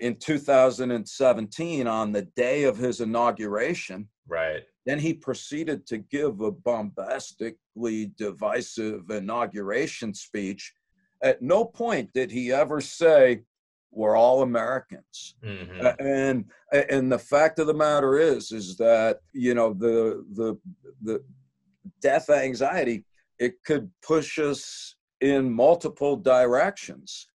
[0.01, 4.09] in 2017 on the day of his inauguration.
[4.27, 4.63] Right.
[4.85, 10.73] Then he proceeded to give a bombastically divisive inauguration speech.
[11.21, 13.43] At no point did he ever say,
[13.91, 15.35] we're all Americans.
[15.43, 15.85] Mm-hmm.
[15.99, 20.57] And and the fact of the matter is is that you know the the
[21.03, 21.23] the
[22.01, 23.03] death anxiety
[23.37, 27.27] it could push us in multiple directions.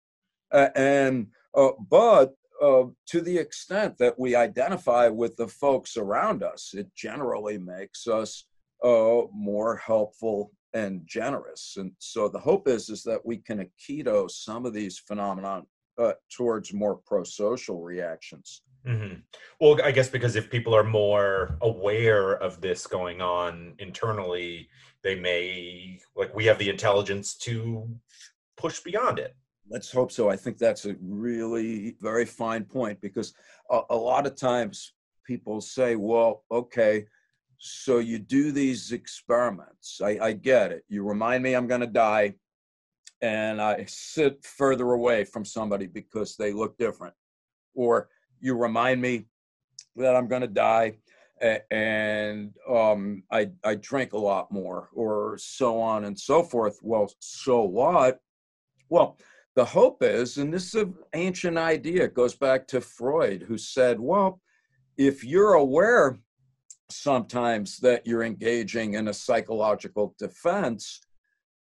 [0.51, 6.43] Uh, and uh, but uh, to the extent that we identify with the folks around
[6.43, 8.45] us, it generally makes us
[8.83, 11.75] uh, more helpful and generous.
[11.77, 15.63] And so the hope is is that we can aikido some of these phenomena
[15.97, 18.61] uh, towards more pro-social reactions.
[18.85, 19.15] Mm-hmm.
[19.59, 24.69] Well, I guess because if people are more aware of this going on internally,
[25.03, 27.89] they may like we have the intelligence to
[28.55, 29.35] push beyond it.
[29.69, 30.29] Let's hope so.
[30.29, 33.33] I think that's a really very fine point because
[33.69, 34.93] a, a lot of times
[35.25, 37.05] people say, well, okay,
[37.57, 39.99] so you do these experiments.
[40.01, 40.83] I, I get it.
[40.87, 42.35] You remind me I'm going to die,
[43.21, 47.15] and I sit further away from somebody because they look different.
[47.73, 49.25] Or you remind me
[49.95, 50.97] that I'm going to die
[51.71, 56.79] and um, I, I drink a lot more, or so on and so forth.
[56.81, 58.19] Well, so what?
[58.89, 59.17] Well,
[59.57, 63.57] the hope is, and this is an ancient idea, it goes back to Freud, who
[63.57, 64.39] said, well,
[64.97, 66.19] if you're aware
[66.91, 71.01] sometimes that you're engaging in a psychological defense,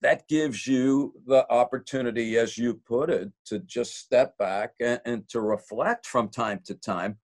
[0.01, 5.29] that gives you the opportunity, as you put it, to just step back and, and
[5.29, 7.19] to reflect from time to time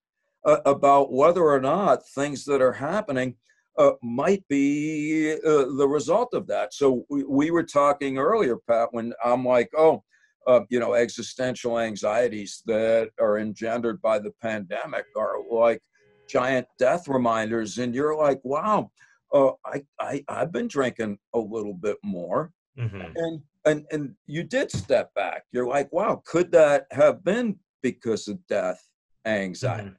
[0.45, 3.35] uh, about whether or not things that are happening
[3.79, 6.75] uh, might be uh, the result of that.
[6.75, 10.03] So we, we, were talking earlier, Pat, when I'm like, oh,
[10.47, 15.81] uh, you know, existential anxieties that are engendered by the pandemic are like
[16.29, 17.77] giant death reminders.
[17.77, 18.91] And you're like, wow,
[19.33, 22.51] uh, I, I, I've been drinking a little bit more.
[22.77, 23.11] Mm-hmm.
[23.15, 25.43] And, and, and you did step back.
[25.51, 28.81] You're like, wow, could that have been because of death
[29.25, 29.91] anxiety?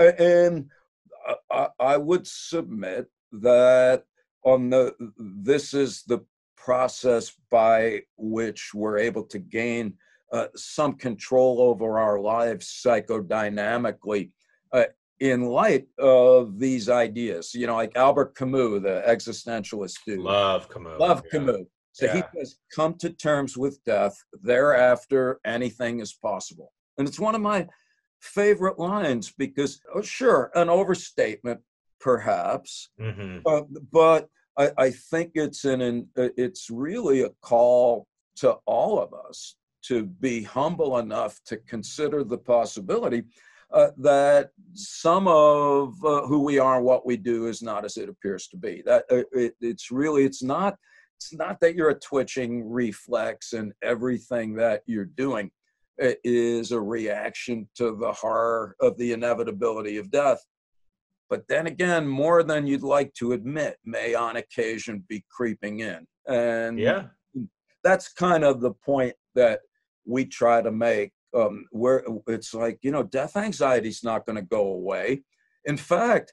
[0.00, 0.22] Mm-hmm.
[0.22, 0.70] And
[1.50, 4.04] I, I would submit that
[4.44, 6.20] on the this is the
[6.64, 9.94] process by which we're able to gain
[10.32, 14.30] uh, some control over our lives psychodynamically
[14.72, 14.84] uh,
[15.20, 17.54] in light of these ideas.
[17.54, 20.20] You know, like Albert Camus, the existentialist dude.
[20.20, 20.98] Love Camus.
[20.98, 21.30] Love yeah.
[21.30, 21.66] Camus.
[21.92, 22.14] So yeah.
[22.16, 24.16] he says, come to terms with death.
[24.42, 26.72] Thereafter, anything is possible.
[26.98, 27.68] And it's one of my
[28.20, 31.60] favorite lines because, oh, sure, an overstatement,
[32.00, 33.38] perhaps, mm-hmm.
[33.46, 39.00] uh, but I, I, think it's an, an uh, it's really a call to all
[39.00, 43.24] of us to be humble enough to consider the possibility
[43.72, 47.96] uh, that some of uh, who we are and what we do is not as
[47.96, 48.82] it appears to be.
[48.86, 50.76] That uh, it, it's really it's not
[51.16, 55.50] it's not that you're a twitching reflex and everything that you're doing
[55.98, 60.44] is a reaction to the horror of the inevitability of death.
[61.34, 66.06] But then again, more than you'd like to admit may on occasion be creeping in.
[66.28, 67.06] And yeah,
[67.82, 69.62] that's kind of the point that
[70.06, 71.10] we try to make.
[71.36, 75.24] Um, where it's like, you know, death anxiety is not going to go away.
[75.64, 76.32] In fact,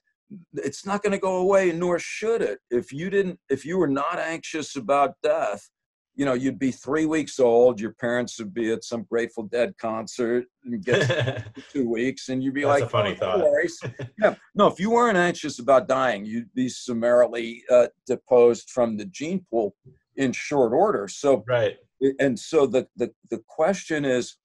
[0.53, 2.59] it's not going to go away, nor should it.
[2.69, 5.67] If you didn't, if you were not anxious about death,
[6.15, 7.79] you know, you'd be three weeks old.
[7.79, 12.53] Your parents would be at some Grateful Dead concert and get two weeks, and you'd
[12.53, 14.09] be That's like, a funny oh, thought.
[14.21, 14.67] yeah, no.
[14.67, 19.75] If you weren't anxious about dying, you'd be summarily uh, deposed from the gene pool
[20.17, 21.07] in short order.
[21.07, 21.77] So, right.
[22.19, 24.35] And so the the the question is.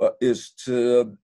[0.00, 1.18] Uh, is to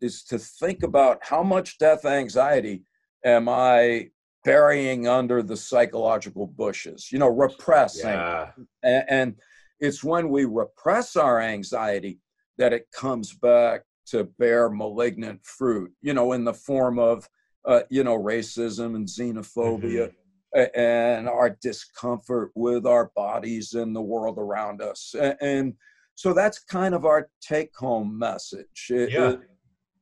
[0.00, 2.84] is to think about how much death anxiety
[3.24, 4.10] am I
[4.44, 8.10] burying under the psychological bushes, you know, repressing.
[8.10, 8.50] Yeah.
[8.82, 9.34] And, and
[9.80, 12.20] it's when we repress our anxiety
[12.58, 17.28] that it comes back to bear malignant fruit, you know, in the form of,
[17.64, 20.12] uh, you know, racism and xenophobia
[20.54, 20.80] mm-hmm.
[20.80, 25.14] and our discomfort with our bodies and the world around us.
[25.40, 25.74] And,
[26.14, 28.88] so that's kind of our take home message.
[28.90, 29.30] It, yeah.
[29.30, 29.40] It,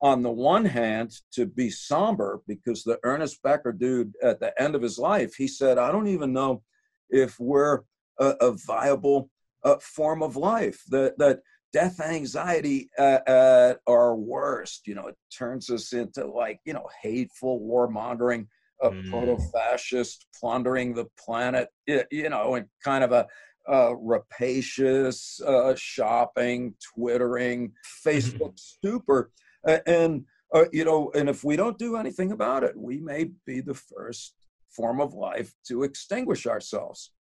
[0.02, 4.74] on the one hand to be somber because the Ernest Becker dude at the end
[4.74, 6.62] of his life, he said, I don't even know
[7.10, 7.80] if we're
[8.18, 9.30] a, a viable
[9.62, 10.82] uh, form of life.
[10.88, 11.40] That, that
[11.72, 16.86] death anxiety at, at, our worst, you know, it turns us into like, you know,
[17.02, 18.46] hateful warmongering,
[18.82, 19.10] a mm.
[19.10, 23.26] proto-fascist plundering the planet, you know, and kind of a,
[23.70, 27.70] uh, rapacious uh, shopping, twittering,
[28.06, 29.30] Facebook stupor
[29.64, 33.60] and uh, you know, and if we don't do anything about it, we may be
[33.60, 34.34] the first
[34.70, 37.12] form of life to extinguish ourselves.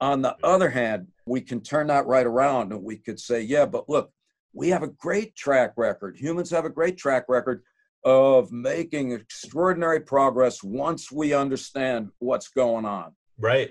[0.00, 3.66] On the other hand, we can turn that right around and we could say, yeah,
[3.66, 4.12] but look,
[4.52, 6.16] we have a great track record.
[6.16, 7.62] Humans have a great track record
[8.04, 13.12] of making extraordinary progress once we understand what's going on.
[13.40, 13.70] Right.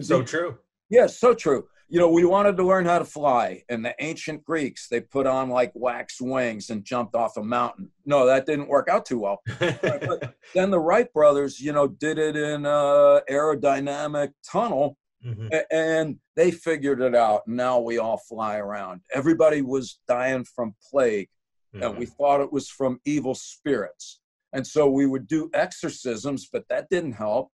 [0.00, 0.58] so true.
[0.88, 3.62] Yes, yeah, so true you know, we wanted to learn how to fly.
[3.68, 7.90] And the ancient Greeks, they put on like wax wings and jumped off a mountain.
[8.04, 9.40] No, that didn't work out too well.
[9.58, 14.96] but then the Wright brothers, you know, did it in a aerodynamic tunnel.
[15.24, 15.48] Mm-hmm.
[15.70, 17.46] And they figured it out.
[17.46, 19.00] Now we all fly around.
[19.12, 21.28] Everybody was dying from plague,
[21.74, 21.84] mm-hmm.
[21.84, 24.20] and we thought it was from evil spirits.
[24.52, 27.50] And so we would do exorcisms, but that didn't help.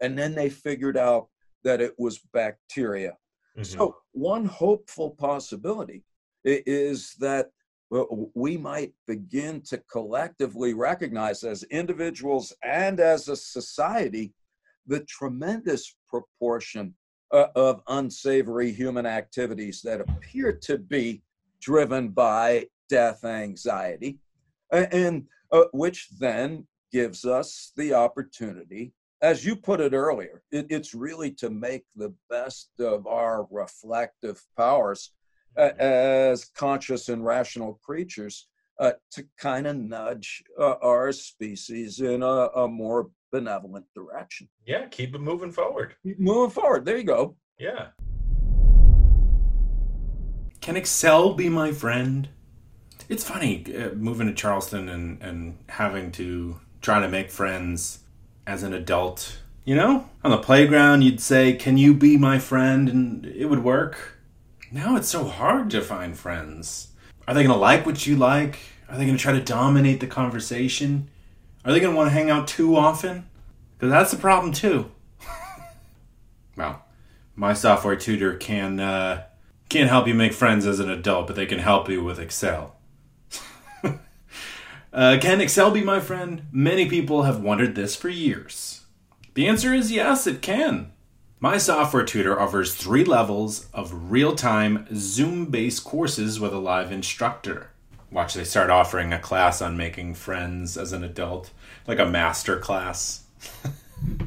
[0.00, 1.28] And then they figured out
[1.62, 3.16] that it was bacteria
[3.56, 3.62] Mm-hmm.
[3.62, 6.02] So, one hopeful possibility
[6.44, 7.50] is that
[8.34, 14.32] we might begin to collectively recognize as individuals and as a society
[14.86, 16.94] the tremendous proportion
[17.32, 21.22] uh, of unsavory human activities that appear to be
[21.60, 24.18] driven by death anxiety,
[24.70, 30.94] and uh, which then gives us the opportunity as you put it earlier, it, it's
[30.94, 35.12] really to make the best of our reflective powers
[35.56, 38.48] uh, as conscious and rational creatures
[38.80, 44.48] uh, to kind of nudge uh, our species in a, a, more benevolent direction.
[44.66, 45.94] Yeah, keep it moving forward.
[46.02, 46.84] Keep moving forward.
[46.84, 47.36] There you go.
[47.58, 47.88] Yeah.
[50.60, 52.28] Can Excel be my friend?
[53.08, 58.03] It's funny uh, moving to Charleston and, and having to try to make friends
[58.46, 59.38] as an adult.
[59.64, 62.88] You know, on the playground, you'd say, Can you be my friend?
[62.88, 64.18] And it would work.
[64.70, 66.88] Now it's so hard to find friends.
[67.26, 68.58] Are they going to like what you like?
[68.88, 71.08] Are they going to try to dominate the conversation?
[71.64, 73.26] Are they going to want to hang out too often?
[73.78, 74.90] Because that's the problem, too.
[76.56, 76.84] well,
[77.34, 79.24] my software tutor can uh,
[79.68, 82.73] can't help you make friends as an adult, but they can help you with Excel.
[84.94, 86.46] Uh, can Excel be my friend?
[86.52, 88.84] Many people have wondered this for years.
[89.34, 90.92] The answer is yes, it can.
[91.40, 96.92] My software tutor offers three levels of real time Zoom based courses with a live
[96.92, 97.70] instructor.
[98.12, 101.50] Watch, they start offering a class on making friends as an adult,
[101.88, 103.24] like a master class.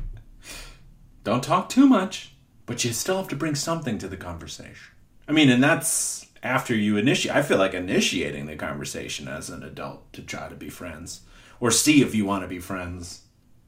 [1.24, 2.34] Don't talk too much,
[2.65, 4.93] but you still have to bring something to the conversation.
[5.30, 7.36] I mean, and that's after you initiate.
[7.36, 11.22] I feel like initiating the conversation as an adult to try to be friends
[11.60, 13.24] or see if you want to be friends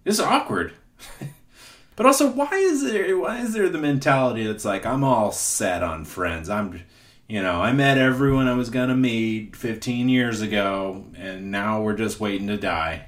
[0.05, 0.73] is awkward.
[1.95, 5.83] but also, why is there why is there the mentality that's like I'm all set
[5.83, 6.49] on friends?
[6.49, 6.81] I'm
[7.27, 11.93] you know, I met everyone I was gonna meet 15 years ago, and now we're
[11.93, 13.07] just waiting to die.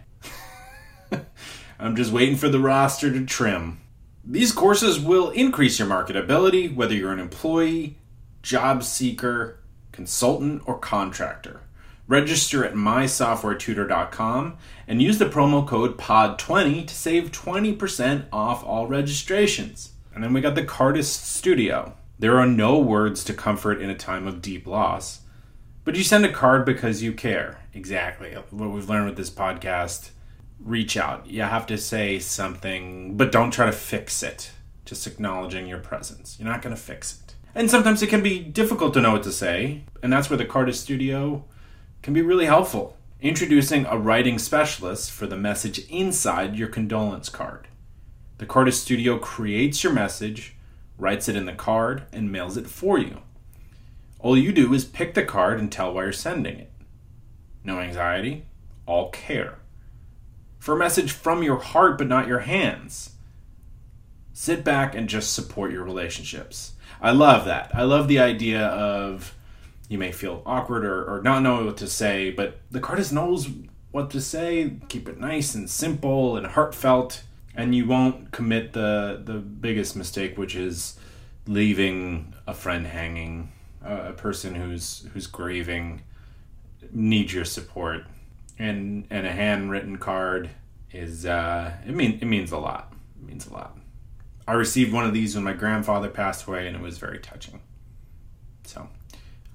[1.80, 3.80] I'm just waiting for the roster to trim.
[4.24, 7.98] These courses will increase your marketability whether you're an employee,
[8.44, 9.61] job seeker,
[9.92, 11.62] consultant, or contractor.
[12.08, 19.92] Register at mysoftwaretutor.com and use the promo code POD20 to save 20% off all registrations.
[20.14, 21.96] And then we got the Cardist Studio.
[22.20, 25.22] There are no words to comfort in a time of deep loss,
[25.84, 27.62] but you send a card because you care.
[27.74, 28.34] Exactly.
[28.50, 30.12] What we've learned with this podcast
[30.60, 31.28] reach out.
[31.28, 34.52] You have to say something, but don't try to fix it.
[34.86, 36.38] Just acknowledging your presence.
[36.40, 37.21] You're not going to fix it.
[37.54, 40.46] And sometimes it can be difficult to know what to say, and that's where the
[40.46, 41.44] Cardist Studio
[42.02, 42.98] can be really helpful.
[43.20, 47.68] Introducing a writing specialist for the message inside your condolence card.
[48.38, 50.56] The Cardist Studio creates your message,
[50.98, 53.22] writes it in the card, and mails it for you.
[54.20, 56.72] All you do is pick the card and tell why you're sending it.
[57.64, 58.46] No anxiety,
[58.86, 59.60] all care.
[60.58, 63.12] For a message from your heart but not your hands.
[64.34, 66.74] Sit back and just support your relationships.
[67.02, 67.72] I love that.
[67.74, 69.36] I love the idea of
[69.90, 73.50] you may feel awkward or, or not know what to say, but the cardist knows
[73.92, 74.78] what to say.
[74.88, 77.24] Keep it nice and simple and heartfelt,
[77.56, 80.98] and you won't commit the the biggest mistake, which is
[81.48, 83.52] leaving a friend hanging,
[83.84, 86.04] uh, a person who's who's grieving
[86.92, 88.06] needs your support,
[88.60, 90.52] and and a handwritten card
[90.92, 92.94] is uh, it mean it means a lot.
[93.20, 93.78] It means a lot.
[94.48, 97.62] I received one of these when my grandfather passed away, and it was very touching.
[98.64, 98.90] So,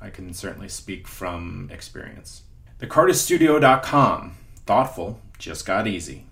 [0.00, 2.42] I can certainly speak from experience.
[2.80, 4.36] TheCardistStudio.com.
[4.66, 6.26] Thoughtful, just got easy.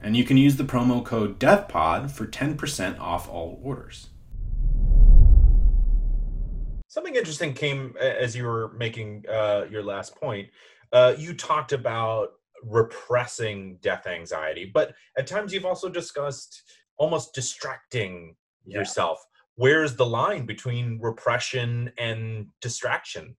[0.00, 4.08] And you can use the promo code DEATHPOD for 10% off all orders.
[6.88, 10.48] Something interesting came as you were making uh, your last point.
[10.92, 12.30] Uh, you talked about
[12.62, 16.62] repressing death anxiety, but at times you've also discussed
[16.98, 18.78] almost distracting yeah.
[18.78, 19.24] yourself.
[19.56, 23.36] Where's the line between repression and distraction?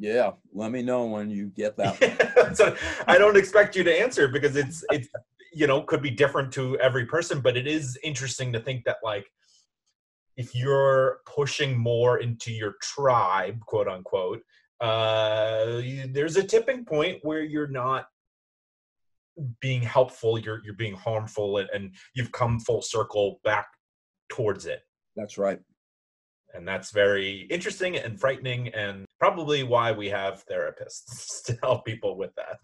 [0.00, 2.74] Yeah let me know when you get that so
[3.06, 5.08] i don't expect you to answer because it's it's
[5.52, 8.96] you know could be different to every person but it is interesting to think that
[9.02, 9.26] like
[10.36, 14.40] if you're pushing more into your tribe quote unquote
[14.80, 15.82] uh
[16.12, 18.06] there's a tipping point where you're not
[19.60, 23.66] being helpful you're you're being harmful and, and you've come full circle back
[24.30, 24.82] towards it.
[25.16, 25.60] That's right.
[26.54, 32.16] And that's very interesting and frightening and probably why we have therapists to help people
[32.16, 32.56] with that.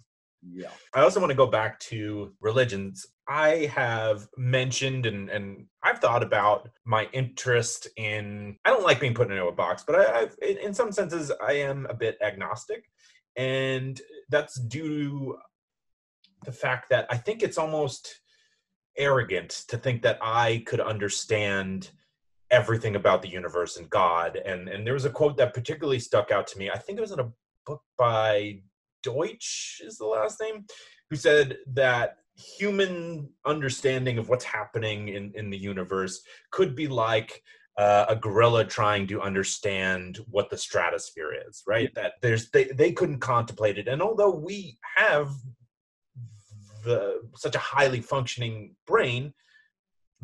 [0.48, 0.70] Yeah.
[0.94, 3.06] I also want to go back to religions.
[3.28, 9.14] I have mentioned and and i've thought about my interest in i don't like being
[9.14, 12.84] put into a box but I, in, in some senses i am a bit agnostic
[13.36, 14.00] and
[14.30, 15.36] that's due
[16.46, 18.20] the fact that I think it's almost
[18.96, 21.90] arrogant to think that I could understand
[22.50, 24.36] everything about the universe and God.
[24.36, 26.70] And and there was a quote that particularly stuck out to me.
[26.70, 27.30] I think it was in a
[27.66, 28.60] book by
[29.02, 30.64] Deutsch is the last name,
[31.10, 37.42] who said that human understanding of what's happening in, in the universe could be like
[37.78, 42.92] uh, a gorilla trying to understand what the stratosphere is right that there's they, they
[42.92, 45.30] couldn't contemplate it and although we have
[46.86, 49.32] the such a highly functioning brain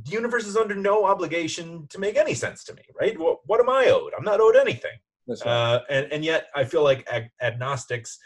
[0.05, 3.19] the universe is under no obligation to make any sense to me right?
[3.19, 4.13] What, what am i owed?
[4.17, 4.99] I'm not owed anything.
[5.29, 5.47] Right.
[5.47, 8.19] uh, and, and yet i feel like ag- agnostics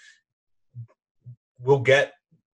[1.61, 2.13] will get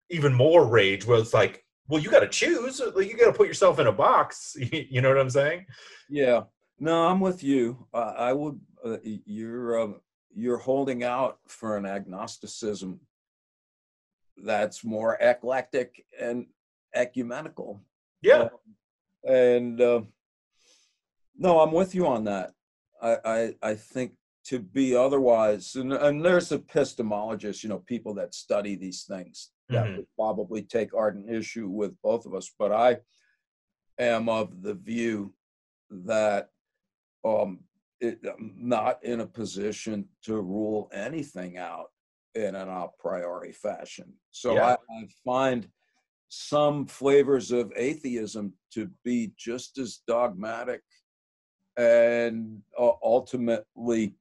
[0.09, 2.80] even more rage where it's like well you got to choose.
[2.95, 4.55] Like you got to put yourself in a box.
[4.71, 5.65] You know what i'm saying?
[6.09, 6.41] Yeah.
[6.80, 7.88] No i'm with you.
[7.93, 9.93] Uh, i would uh, you're uh,
[10.34, 12.99] you're holding out for an agnosticism
[14.43, 16.47] that's more eclectic and
[16.95, 17.81] ecumenical.
[18.21, 18.43] Yeah.
[18.43, 18.49] Um,
[19.23, 20.01] and uh,
[21.37, 22.53] no, I'm with you on that.
[23.01, 24.13] I, I, I think
[24.45, 29.85] to be otherwise, and, and there's epistemologists, you know, people that study these things that
[29.85, 29.97] mm-hmm.
[29.97, 32.51] would probably take ardent issue with both of us.
[32.57, 32.97] But I
[33.99, 35.33] am of the view
[35.91, 36.49] that
[37.23, 37.59] um,
[38.01, 41.87] it, I'm not in a position to rule anything out
[42.36, 44.13] in an a priori fashion.
[44.32, 44.65] So Yeah.
[44.65, 45.67] I, I find
[46.30, 50.82] some flavors of atheism to be just as dogmatic
[51.77, 54.15] and uh, ultimately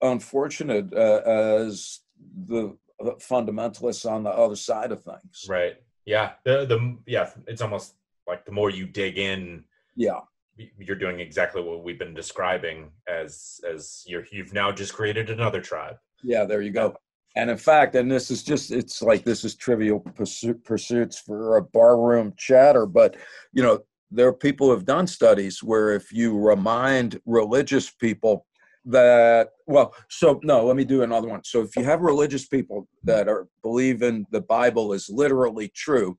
[0.00, 2.00] unfortunate uh, as
[2.46, 5.46] the the fundamentalists on the other side of things.
[5.48, 5.76] Right.
[6.04, 6.32] Yeah.
[6.44, 7.30] The the yeah.
[7.46, 7.94] It's almost
[8.26, 9.64] like the more you dig in,
[9.96, 10.20] Yeah.
[10.56, 15.60] you're doing exactly what we've been describing as as you're you've now just created another
[15.60, 15.96] tribe.
[16.24, 16.96] Yeah, there you go.
[17.34, 21.56] And in fact, and this is just, it's like this is trivial pursu- pursuits for
[21.56, 23.16] a barroom chatter, but
[23.52, 23.80] you know,
[24.10, 28.46] there are people who have done studies where if you remind religious people
[28.84, 31.42] that, well, so no, let me do another one.
[31.44, 36.18] So if you have religious people that are believe in the Bible is literally true,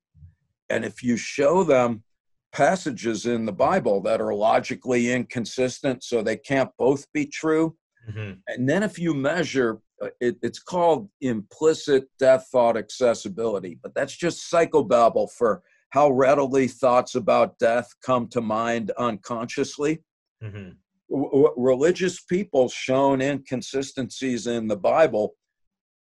[0.69, 2.03] and if you show them
[2.51, 7.75] passages in the Bible that are logically inconsistent, so they can't both be true,
[8.09, 8.39] Mhm.
[8.47, 9.79] and then if you measure,
[10.19, 17.15] it, it's called implicit death thought accessibility, but that's just psychobabble for how readily thoughts
[17.15, 20.03] about death come to mind unconsciously.
[20.43, 20.77] Mhm.
[21.09, 25.35] W- w- religious people shown inconsistencies in the Bible,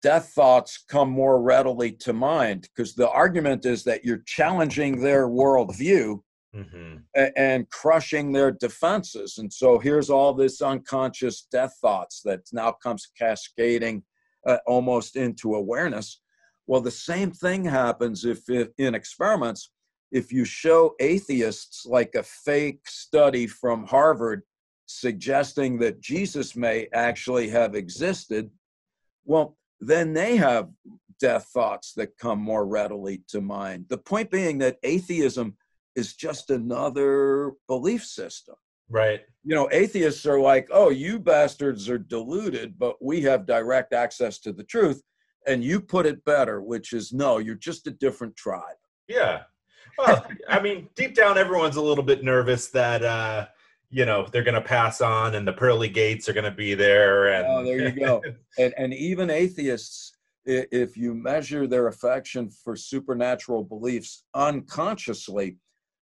[0.03, 5.28] death thoughts come more readily to mind because the argument is that you're challenging their
[5.28, 6.20] worldview
[6.55, 7.03] Mhm.
[7.37, 9.39] and crushing their defenses.
[9.39, 14.05] And so here's all this unconscious death thoughts that now comes cascading
[14.47, 16.21] uh, almost into awareness.
[16.67, 19.71] Well, the same thing happens if, if in experiments,
[20.11, 24.43] if you show atheists like a fake study from Harvard
[24.87, 28.51] suggesting that Jesus may actually have existed,
[29.25, 30.69] well, then they have
[31.21, 33.87] death thoughts that come more readily to mind.
[33.89, 35.57] The point being that atheism
[35.97, 38.57] is just another belief system.
[38.88, 39.22] Right.
[39.45, 44.38] You know, atheists are like, oh, you bastards are deluded, but we have direct access
[44.40, 45.03] to the truth.
[45.47, 48.76] And you put it better, which is no, you're just a different tribe.
[49.09, 49.42] Yeah.
[49.99, 53.47] Well, I mean, deep down, everyone's a little bit nervous that uh,
[53.90, 56.74] you know they're going to pass on, and the pearly gates are going to be
[56.74, 57.32] there.
[57.32, 58.22] And Oh, there you go.
[58.59, 60.16] And, and even atheists,
[60.47, 65.59] if you measure their affection for supernatural beliefs unconsciously,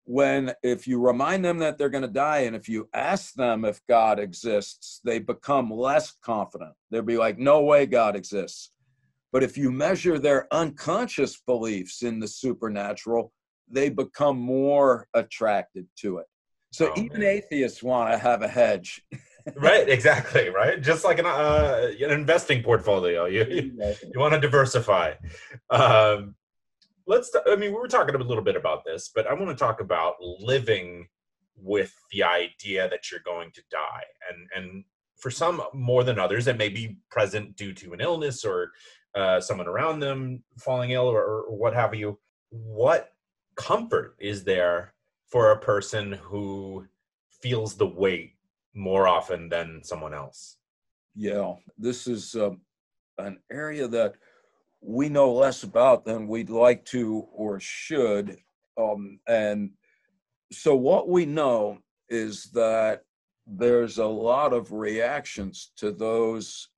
[0.05, 3.65] when if you remind them that they're going to die and if you ask them
[3.65, 6.73] if God exists, they become less confident.
[6.91, 8.71] They'll be like, no way God exists.
[9.33, 13.33] But if you measure their unconscious beliefs in the supernatural,
[13.69, 16.27] they become more attracted to it.
[16.71, 17.29] So Oh, even man.
[17.29, 19.03] atheists want to have a hedge.
[19.57, 19.89] right.
[19.89, 20.51] Exactly.
[20.51, 20.81] Right.
[20.81, 25.15] Just like an uh, an investing portfolio, you you want to diversify.
[25.71, 26.35] Um,
[27.07, 27.31] let's.
[27.31, 29.55] t- I mean, we were talking a little bit about this, but I want to
[29.55, 31.09] talk about living
[31.57, 34.85] with the idea that you're going to die, and and
[35.17, 38.73] for some more than others, that may be present due to an illness or
[39.15, 42.19] uh, someone around them falling ill or, or what have you.
[42.51, 43.13] What
[43.57, 44.93] comfort is there
[45.29, 46.87] for a person who
[47.41, 48.35] feels the weight
[48.75, 50.57] more often than someone else?
[51.15, 52.61] Yeah, this is um,
[53.19, 54.15] an area that
[54.87, 58.37] we know less about than we'd like to or should.
[58.79, 59.71] Um, and
[60.53, 61.79] so, what we know
[62.09, 63.03] is that
[63.47, 66.69] there's a lot of reactions to those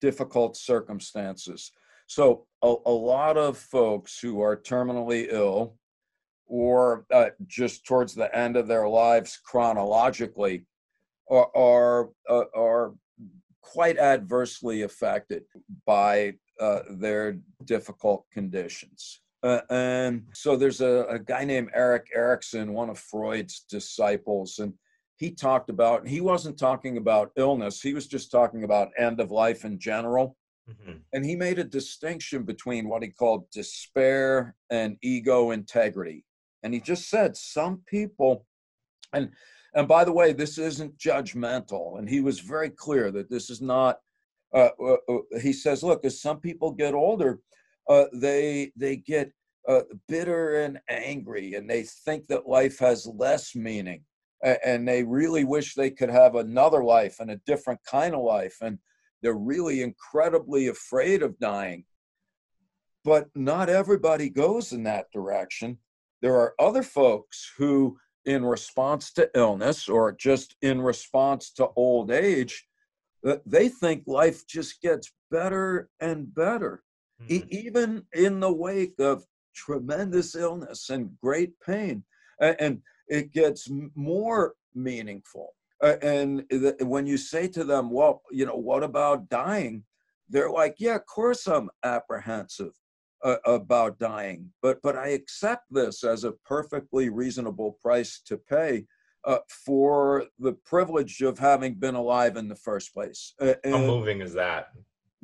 [0.00, 1.72] difficult circumstances.
[2.06, 5.76] So, a, a lot of folks who are terminally ill
[6.46, 10.64] or uh, just towards the end of their lives chronologically
[11.28, 12.94] are are, uh, are
[13.60, 15.42] quite adversely affected
[15.84, 19.20] by uh, their difficult conditions.
[19.42, 24.72] Uh, and so there's a, a guy named Erik Erikson, one of Freud's disciples, and
[25.16, 29.20] he talked about, and he wasn't talking about illness, he was just talking about end
[29.20, 30.36] of life in general.
[30.68, 31.00] Mhm.
[31.12, 36.24] And he made a distinction between what he called despair and ego integrity.
[36.62, 38.44] And he just said some people,
[39.12, 39.30] and
[39.74, 41.98] and by the way, this isn't judgmental.
[41.98, 44.00] And he was very clear that this is not.
[44.54, 47.40] Uh, uh, uh, he says, look, as some people get older,
[47.88, 49.32] uh, they they get
[50.08, 54.02] bitter and angry, and they think that life has less meaning,
[54.64, 58.56] and they really wish they could have another life and a different kind of life,
[58.60, 58.78] and
[59.22, 61.84] they're really incredibly afraid of dying.
[63.04, 65.78] But not everybody goes in that direction.
[66.22, 72.10] There are other folks who in response to illness or just in response to old
[72.10, 72.66] age,
[73.46, 76.82] they think life just gets better and better,
[77.28, 77.48] e- Mhm.
[77.50, 82.04] even in the wake of tremendous illness and great pain.
[82.40, 85.54] And it gets more meaningful.
[85.80, 86.44] And
[86.80, 89.84] when you say to them, well, you know, what about dying?
[90.28, 92.72] They're like, yeah, of course I'm apprehensive
[93.22, 98.86] uh, about dying, but but I accept this as a perfectly reasonable price to pay
[99.26, 103.34] uh, for the privilege of having been alive in the first place.
[103.40, 104.68] Uh, How moving is that?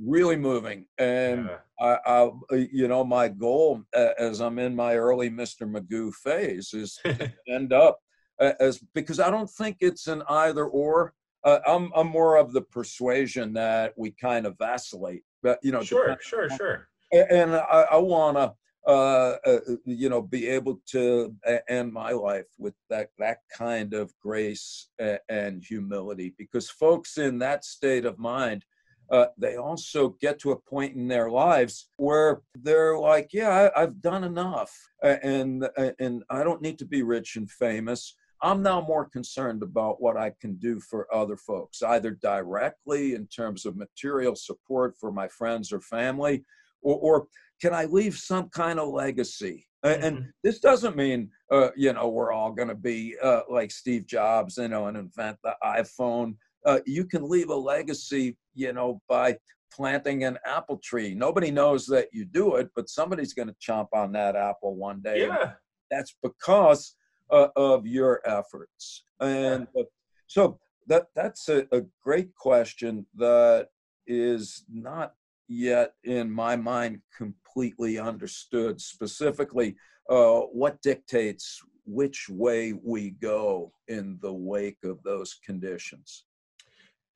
[0.03, 1.59] Really moving, and yeah.
[1.79, 5.71] I, I, uh, you know, my goal uh, as I'm in my early Mr.
[5.71, 7.99] Magoo phase is to end up
[8.41, 11.15] as because I don't think it's an either or.
[11.45, 15.83] Uh, I'm I'm more of the persuasion that we kind of vacillate, but you know,
[15.83, 16.89] sure, sure, sure.
[17.13, 18.55] And I, I want to,
[18.87, 21.35] uh, uh, you know, be able to
[21.69, 24.89] end my life with that that kind of grace
[25.29, 28.65] and humility, because folks in that state of mind.
[29.11, 33.81] Uh, they also get to a point in their lives where they're like, "Yeah, I,
[33.81, 34.73] have done enough,
[35.03, 35.69] and
[35.99, 38.17] and I don't need to be rich and famous.
[38.43, 43.29] I'm now more concerned about what I can do for other folks, either directly in
[43.29, 46.45] terms of material support for my friends or family,
[46.83, 47.27] or, or
[47.63, 49.67] can I leave some kind of legacy?
[49.85, 50.05] Mm-hmm.
[50.05, 54.07] And this doesn't mean, uh, you know, we're all going to be uh, like Steve
[54.07, 56.35] Jobs, you know, and invent the iPhone.
[56.67, 59.37] Uh, you can leave a legacy, you know, by
[59.73, 61.15] planting an apple tree.
[61.15, 65.01] Nobody knows that you do it, but somebody's going to chomp on that apple one
[65.01, 65.27] day.
[65.27, 65.53] Yeah.
[65.91, 66.97] That's because
[67.31, 69.05] uh, of your efforts.
[69.21, 69.85] And uh,
[70.27, 70.59] so
[70.89, 73.69] that that's a, a great question that
[74.07, 75.15] is not
[75.49, 79.77] yet in my mind completely understood specifically
[80.11, 86.25] uh, what dictates which way we go in the wake of those conditions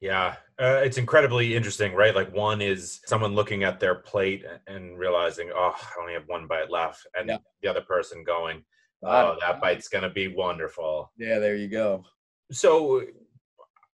[0.01, 4.99] yeah uh, it's incredibly interesting right like one is someone looking at their plate and
[4.99, 7.39] realizing oh i only have one bite left and yeah.
[7.63, 8.63] the other person going
[9.03, 11.13] Oh, that bite's gonna be wonderful.
[11.17, 12.05] Yeah, there you go.
[12.53, 13.03] So,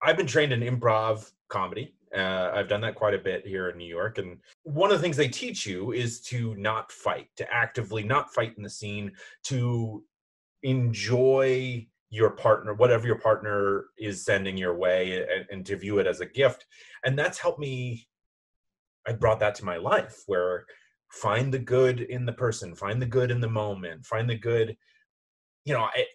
[0.02, 1.94] I've been trained in improv comedy.
[2.16, 5.02] Uh, I've done that quite a bit here in New York, and one of the
[5.02, 9.12] things they teach you is to not fight, to actively not fight in the scene,
[9.44, 10.04] to
[10.62, 16.06] enjoy your partner, whatever your partner is sending your way, and, and to view it
[16.06, 16.66] as a gift.
[17.04, 18.06] And that's helped me.
[19.06, 20.66] I brought that to my life, where
[21.10, 24.76] find the good in the person, find the good in the moment, find the good
[25.64, 26.06] you know, I,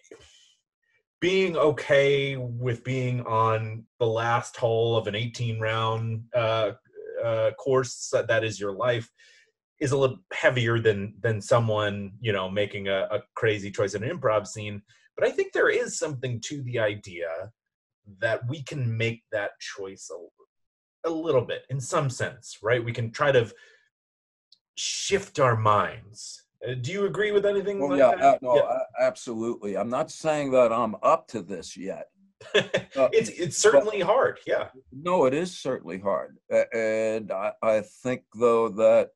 [1.20, 6.72] being okay with being on the last hole of an 18 round uh,
[7.24, 9.10] uh, course that is your life
[9.80, 14.02] is a little heavier than than someone you know making a, a crazy choice in
[14.02, 14.82] an improv scene.
[15.16, 17.28] But I think there is something to the idea
[18.20, 22.84] that we can make that choice a, a little bit in some sense, right?
[22.84, 23.50] We can try to
[24.76, 28.78] shift our minds uh, do you agree with anything well, like yeah, uh, no, yeah.
[29.00, 29.76] absolutely.
[29.76, 32.08] I'm not saying that I'm up to this yet.
[32.54, 34.38] uh, it's it's certainly hard.
[34.46, 34.68] Yeah.
[34.92, 36.36] No, it is certainly hard,
[36.72, 39.10] and I, I think though that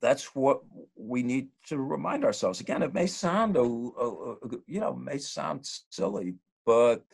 [0.00, 0.60] that's what
[0.96, 2.60] we need to remind ourselves.
[2.60, 6.34] Again, it may sound a, a, a you know may sound silly,
[6.66, 7.04] but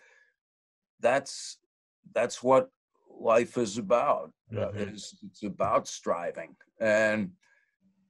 [1.01, 1.59] that's
[2.15, 2.71] that's what
[3.21, 4.33] life is about.
[4.53, 4.79] Uh, mm-hmm.
[4.79, 7.33] It's, it's about striving, and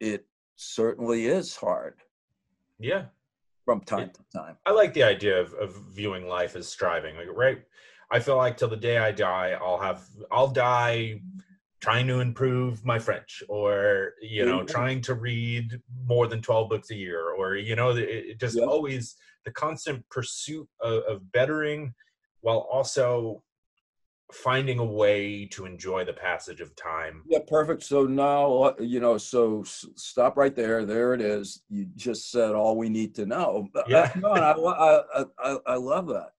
[0.01, 0.27] it
[0.59, 1.95] certainly is hard.
[2.79, 3.07] Yeah.
[3.65, 4.57] From time it, to time.
[4.67, 7.17] I like the idea of, of viewing life as striving.
[7.17, 7.63] Like, right.
[8.11, 11.21] I feel like till the day I die, I'll have, I'll die
[11.81, 14.67] trying to improve my French or, you know, mm-hmm.
[14.67, 18.59] trying to read more than 12 books a year or, you know, it, it just
[18.59, 21.95] always the constant pursuit of, of bettering
[22.41, 23.43] while also
[24.33, 27.23] finding a way to enjoy the passage of time.
[27.27, 27.83] Yeah, perfect.
[27.83, 30.85] So now, uh, you know, so stop right there.
[30.85, 31.63] There it is.
[31.71, 33.69] You just said all we need to know.
[33.75, 34.13] Uh, yeah.
[34.17, 36.33] no, I, I, I, I, love that.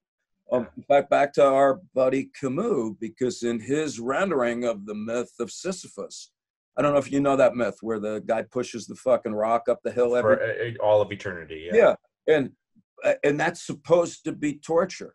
[0.52, 5.32] Um, in fact, back to our buddy Camus, because in his rendering of the myth
[5.40, 6.30] of Sisyphus,
[6.76, 9.68] I don't know if you know that myth where the guy pushes the fucking rock
[9.68, 11.68] up the hill every For all of eternity.
[11.72, 11.94] Yeah.
[12.26, 12.52] yeah, and
[13.24, 15.14] and that's supposed to be torture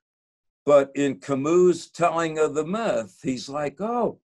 [0.66, 4.20] but in Camus' telling of the myth, he's like, oh,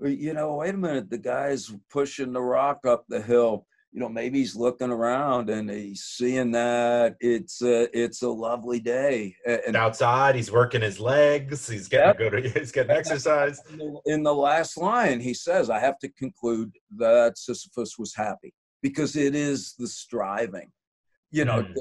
[0.00, 3.66] you know, wait a minute, the guy's pushing the rock up the hill.
[3.90, 8.80] You know, maybe he's looking around and he's seeing that it's a, it's a lovely
[8.80, 9.34] day.
[9.46, 11.66] And outside, he's working his legs.
[11.66, 12.32] He's getting yep.
[12.32, 12.44] good.
[12.54, 13.60] He's getting exercise.
[14.04, 19.16] In the last line, he says, "I have to conclude that Sisyphus was happy because
[19.16, 20.70] it is the striving."
[21.30, 21.74] You know, mm.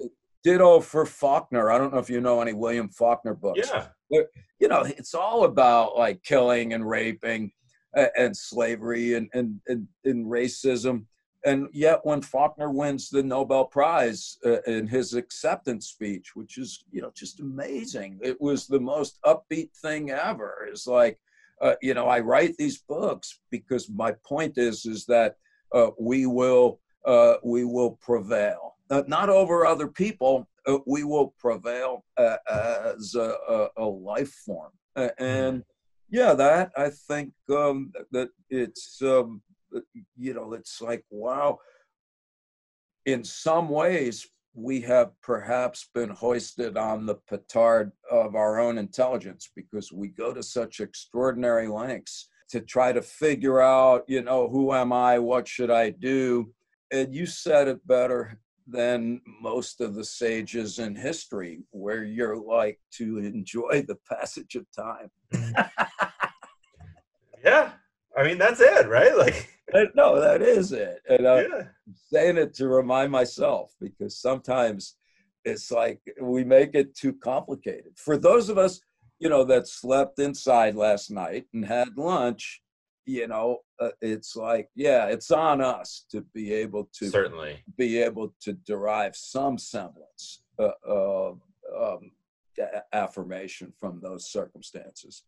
[0.45, 1.70] ditto for Faulkner.
[1.70, 3.70] I don't know if you know any William Faulkner books.
[3.72, 7.51] Yeah you know, it's all about like killing and raping
[7.93, 11.05] and, and slavery and, and, and, and racism.
[11.45, 16.84] and yet when Faulkner wins the Nobel Prize uh, in his acceptance speech, which is
[16.91, 20.68] you know just amazing, it was the most upbeat thing ever.
[20.70, 21.20] It's like
[21.62, 25.36] uh, you know I write these books because my point is is that
[25.74, 30.48] uh, we will uh, we will prevail, uh, not over other people.
[30.66, 34.72] Uh, we will prevail as a, a, a, life form,
[35.18, 35.64] and
[36.10, 39.02] yeah, that I think um, that it's.
[39.02, 39.42] Um,
[40.18, 41.60] you know, it's like, wow.
[43.06, 49.50] In some ways, we have perhaps been hoisted on the petard of our own intelligence
[49.56, 54.74] because we go to such extraordinary lengths to try to figure out, you know, who
[54.74, 55.20] am I?
[55.20, 56.52] What should I do?
[56.92, 62.80] And you said it better than most of the sages in history, where you're like
[62.91, 65.09] to enjoy the passage of time.
[67.43, 67.72] yeah.
[68.18, 69.15] I mean, that's it, right?
[69.18, 69.49] Like,
[69.95, 71.01] no, that is it.
[71.07, 71.63] And I'm yeah.
[72.11, 74.95] saying it to remind myself because sometimes
[75.45, 77.93] it's like we make it too complicated.
[77.95, 78.82] For those of us,
[79.20, 82.61] you know, that slept inside last night and had lunch,
[83.05, 88.02] you know, uh, it's like, yeah, it's on us to be able to certainly be
[88.02, 91.42] able to derive some semblance uh, of
[91.78, 92.12] um,
[92.94, 95.24] affirmation from those circumstances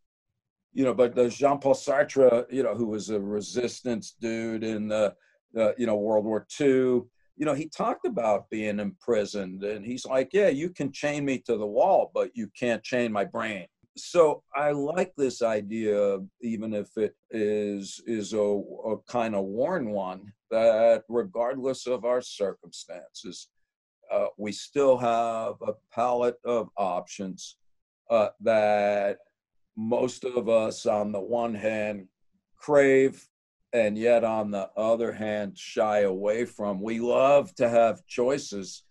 [0.72, 4.88] you know, but the Jean Paul Sartre, you know, who was a resistance dude in
[4.88, 5.14] the,
[5.58, 7.02] uh, you know, World War II,
[7.36, 11.38] you know, he talked about being imprisoned and he's like, yeah, you can chain me
[11.38, 13.66] to the wall, but you can't chain my brain.
[13.96, 19.90] So I like this idea, even if it is is a, a kind of worn
[19.90, 23.48] one, that regardless of our circumstances,
[24.10, 27.56] uh, we still have a palette of options
[28.10, 29.18] uh, that
[29.76, 32.06] most of us, on the one hand,
[32.56, 33.26] crave
[33.72, 36.80] and yet on the other hand, shy away from.
[36.80, 38.82] We love to have choices,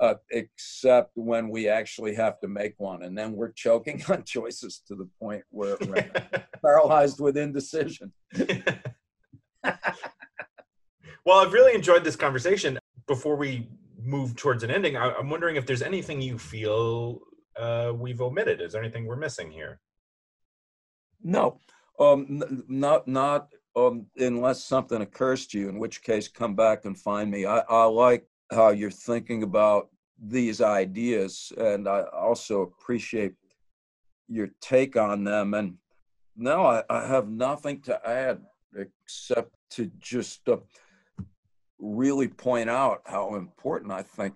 [0.00, 3.02] uh, except when we actually have to make one.
[3.02, 6.10] And then we're choking on choices to the point where we're
[6.62, 8.12] paralyzed with indecision.
[8.34, 9.74] well,
[11.28, 12.78] I've really enjoyed this conversation.
[13.06, 13.68] Before we
[14.02, 17.20] move towards an ending, I, am wondering if there's anything you feel
[17.58, 18.62] uh, we've omitted.
[18.62, 19.80] Is there anything we're missing here?
[21.22, 21.58] No,
[21.98, 26.86] um, n- not not um, unless something occurs to you, in which case come back
[26.86, 27.44] and find me.
[27.44, 29.88] I, I like how you're thinking about
[30.22, 33.34] these ideas, and I also appreciate
[34.28, 35.54] your take on them.
[35.54, 35.76] And
[36.36, 38.40] now I, I have nothing to add
[38.76, 40.58] except to just uh,
[41.78, 44.34] really point out how important I think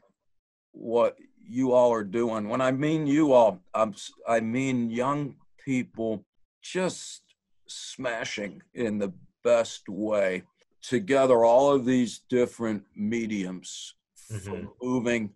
[0.72, 2.48] what you all are doing.
[2.48, 3.94] When I mean you all, I'm,
[4.26, 6.24] I mean young people
[6.62, 7.22] just
[7.66, 9.12] smashing in the
[9.42, 10.44] best way
[10.82, 13.94] together all of these different mediums
[14.32, 14.38] mm-hmm.
[14.38, 15.30] for moving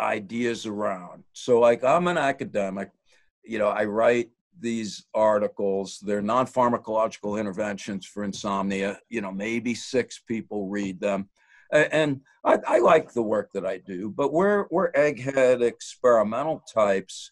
[0.00, 1.24] ideas around.
[1.32, 2.90] So, like, I'm an academic,
[3.44, 4.30] you know, I write
[4.60, 8.98] these articles, they're non pharmacological interventions for insomnia.
[9.08, 11.28] You know, maybe six people read them.
[11.70, 17.30] And I, I like the work that I do, but we're, we're egghead experimental types.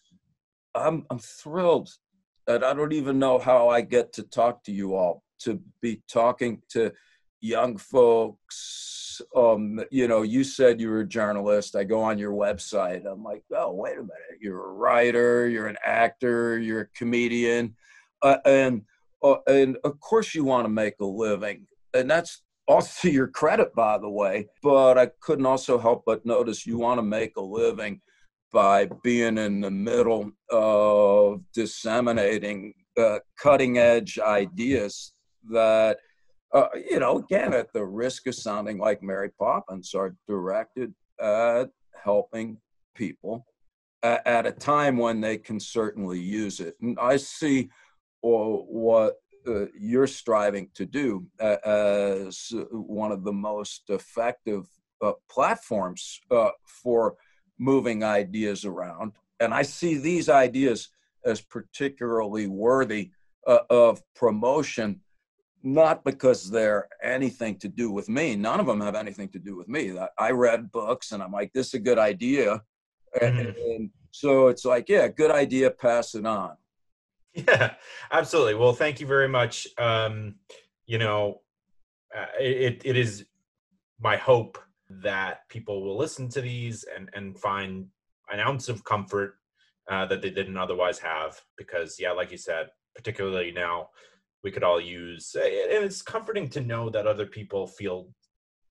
[0.75, 1.89] I'm, I'm thrilled
[2.45, 6.01] that I don't even know how I get to talk to you all, to be
[6.07, 6.91] talking to
[7.39, 9.21] young folks.
[9.35, 11.75] Um, you know, you said you were a journalist.
[11.75, 13.05] I go on your website.
[13.05, 14.39] I'm like, oh, wait a minute.
[14.39, 17.75] You're a writer, you're an actor, you're a comedian.
[18.21, 18.83] Uh, and,
[19.23, 21.65] uh, and of course, you want to make a living.
[21.93, 24.47] And that's also your credit, by the way.
[24.61, 28.01] But I couldn't also help but notice you want to make a living
[28.51, 35.13] by being in the middle of disseminating uh, cutting edge ideas
[35.51, 35.99] that,
[36.53, 41.69] uh, you know, again, at the risk of sounding like Mary Poppins, are directed at
[42.03, 42.57] helping
[42.95, 43.45] people
[44.03, 46.75] at, a time when they can certainly use it.
[46.81, 47.69] And I see
[48.21, 49.15] or what
[49.47, 54.67] uh, you're striving to do uh, as one of the most effective
[55.01, 57.15] uh, platforms uh, for
[57.59, 59.13] moving ideas around.
[59.39, 60.89] And I see these ideas
[61.25, 63.11] as particularly worthy
[63.45, 65.01] uh, of promotion,
[65.63, 68.35] not because they're anything to do with me.
[68.35, 69.97] None of them have anything to do with me.
[70.17, 72.61] I read books and I'm like, this is a good idea.
[73.21, 73.39] Mm-hmm.
[73.39, 76.55] And, and so it's like, yeah, good idea, pass it on.
[77.33, 77.75] Yeah,
[78.11, 78.55] absolutely.
[78.55, 79.67] Well, thank you very much.
[79.77, 80.35] Um,
[80.87, 81.41] you know,
[82.15, 83.25] uh, it, it is
[83.99, 84.57] my hope
[84.89, 87.87] that people will listen to these and and find
[88.31, 89.35] an ounce of comfort
[89.89, 93.89] uh, that they didn't otherwise have because yeah like you said particularly now
[94.43, 95.45] we could all use and
[95.83, 98.09] it's comforting to know that other people feel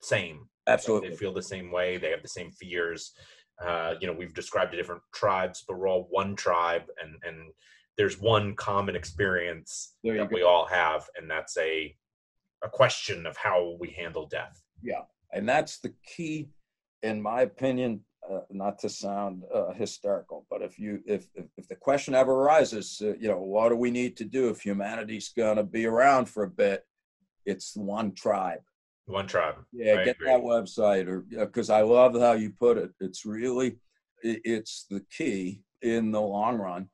[0.01, 0.49] same.
[0.67, 1.11] Absolutely.
[1.11, 1.97] They feel the same way.
[1.97, 3.12] They have the same fears.
[3.64, 7.53] Uh, you know, we've described the different tribes, but we're all one tribe, and and
[7.97, 10.29] there's one common experience that go.
[10.31, 11.95] we all have, and that's a
[12.62, 14.61] a question of how we handle death.
[14.83, 15.03] Yeah,
[15.33, 16.51] and that's the key,
[17.07, 18.01] in my opinion.
[18.29, 22.33] Uh, not to sound uh, hysterical, but if you if, if, if the question ever
[22.33, 25.87] arises, uh, you know, what do we need to do if humanity's going to be
[25.87, 26.85] around for a bit?
[27.45, 28.65] It's one tribe.
[29.05, 29.55] One tribe.
[29.73, 30.27] Yeah, I get agree.
[30.27, 32.91] that website, or because I love how you put it.
[32.99, 33.79] It's really,
[34.25, 36.89] it, it's the key in the long run,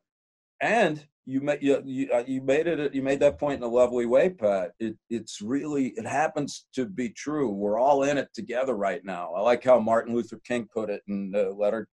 [0.61, 3.69] and you made you you, uh, you made it you made that point in a
[3.69, 4.73] lovely way pat.
[4.81, 7.51] It it's really it happens to be true.
[7.51, 9.33] We're all in it together right now.
[9.35, 11.89] I like how martin luther king put it in the letter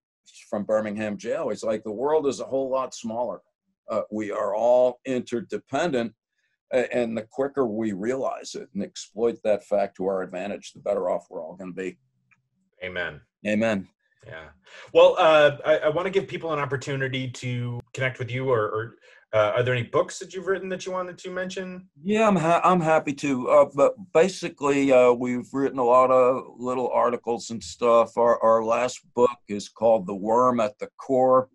[0.49, 1.49] from birmingham jail.
[1.49, 3.41] He's like the world is a whole lot smaller.
[3.89, 6.13] Uh, we are all interdependent
[6.71, 11.09] and the quicker we realize it and exploit that fact to our advantage the better
[11.09, 11.97] off we're all going to be.
[12.83, 13.21] Amen.
[13.47, 13.87] Amen.
[14.27, 14.49] Yeah.
[14.93, 18.61] Well uh, i, I want to give people an opportunity to connect with you or,
[18.61, 18.95] or
[19.31, 21.87] uh, are there any books that you've written that you wanted to mention?
[22.01, 23.47] Yeah, I'm ha- I'm happy to.
[23.47, 28.17] Uh, but basically, uh, we've written a lot of little articles and stuff.
[28.17, 31.49] Our our last book is called "The Worm at the Core,"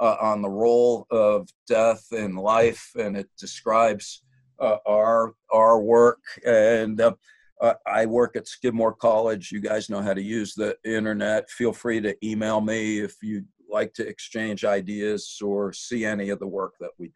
[0.00, 4.22] uh, on the role of death in life, and it describes
[4.58, 6.20] uh, our our work.
[6.44, 9.52] And uh, I work at Skidmore College.
[9.52, 11.48] You guys know how to use the internet.
[11.48, 16.38] Feel free to email me if you like to exchange ideas or see any of
[16.38, 17.09] the work that we.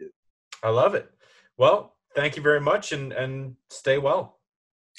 [0.65, 1.11] I love it.
[1.59, 4.39] Well, thank you very much and, and stay well.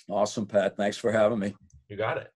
[0.08, 0.78] Awesome, Pat.
[0.78, 1.56] Thanks for having me.
[1.90, 2.32] You got it.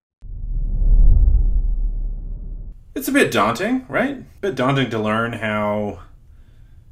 [2.96, 4.18] It's a bit daunting, right?
[4.18, 6.00] A bit daunting to learn how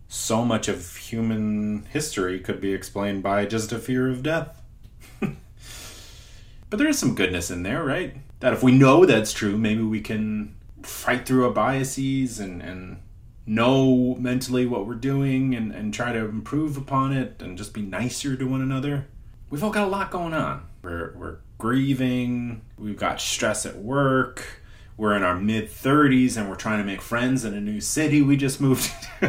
[0.07, 4.61] so much of human history could be explained by just a fear of death.
[5.19, 8.15] but there is some goodness in there, right?
[8.41, 12.99] That if we know that's true, maybe we can fight through our biases and, and
[13.47, 17.81] know mentally what we're doing and, and try to improve upon it and just be
[17.81, 19.07] nicer to one another.
[19.49, 20.67] We've all got a lot going on.
[20.81, 24.61] We're, we're grieving, we've got stress at work,
[24.97, 28.21] we're in our mid 30s and we're trying to make friends in a new city
[28.21, 28.91] we just moved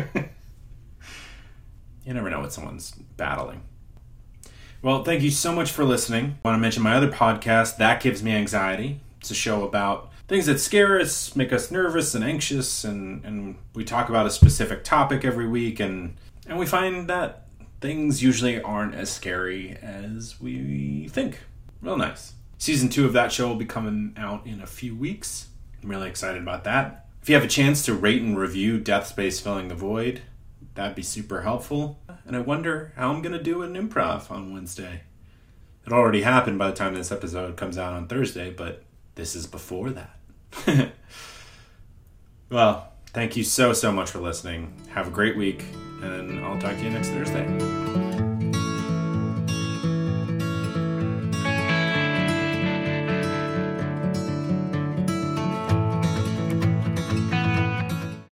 [2.08, 3.62] you never know what someone's battling.
[4.80, 6.38] Well, thank you so much for listening.
[6.42, 9.00] I want to mention my other podcast, That Gives Me Anxiety.
[9.20, 13.56] It's a show about things that scare us, make us nervous and anxious, and, and
[13.74, 16.16] we talk about a specific topic every week, and,
[16.46, 17.46] and we find that
[17.80, 21.40] things usually aren't as scary as we think.
[21.80, 22.34] Real nice.
[22.58, 25.48] Season two of that show will be coming out in a few weeks.
[25.82, 27.06] I'm really excited about that.
[27.22, 30.22] If you have a chance to rate and review Death Space Filling the Void,
[30.74, 32.00] that'd be super helpful.
[32.26, 35.02] And I wonder how I'm going to do an improv on Wednesday.
[35.86, 38.82] It already happened by the time this episode comes out on Thursday, but
[39.14, 40.17] this is before that.
[42.50, 44.72] well, thank you so, so much for listening.
[44.90, 45.64] Have a great week,
[46.02, 48.07] and I'll talk to you next Thursday.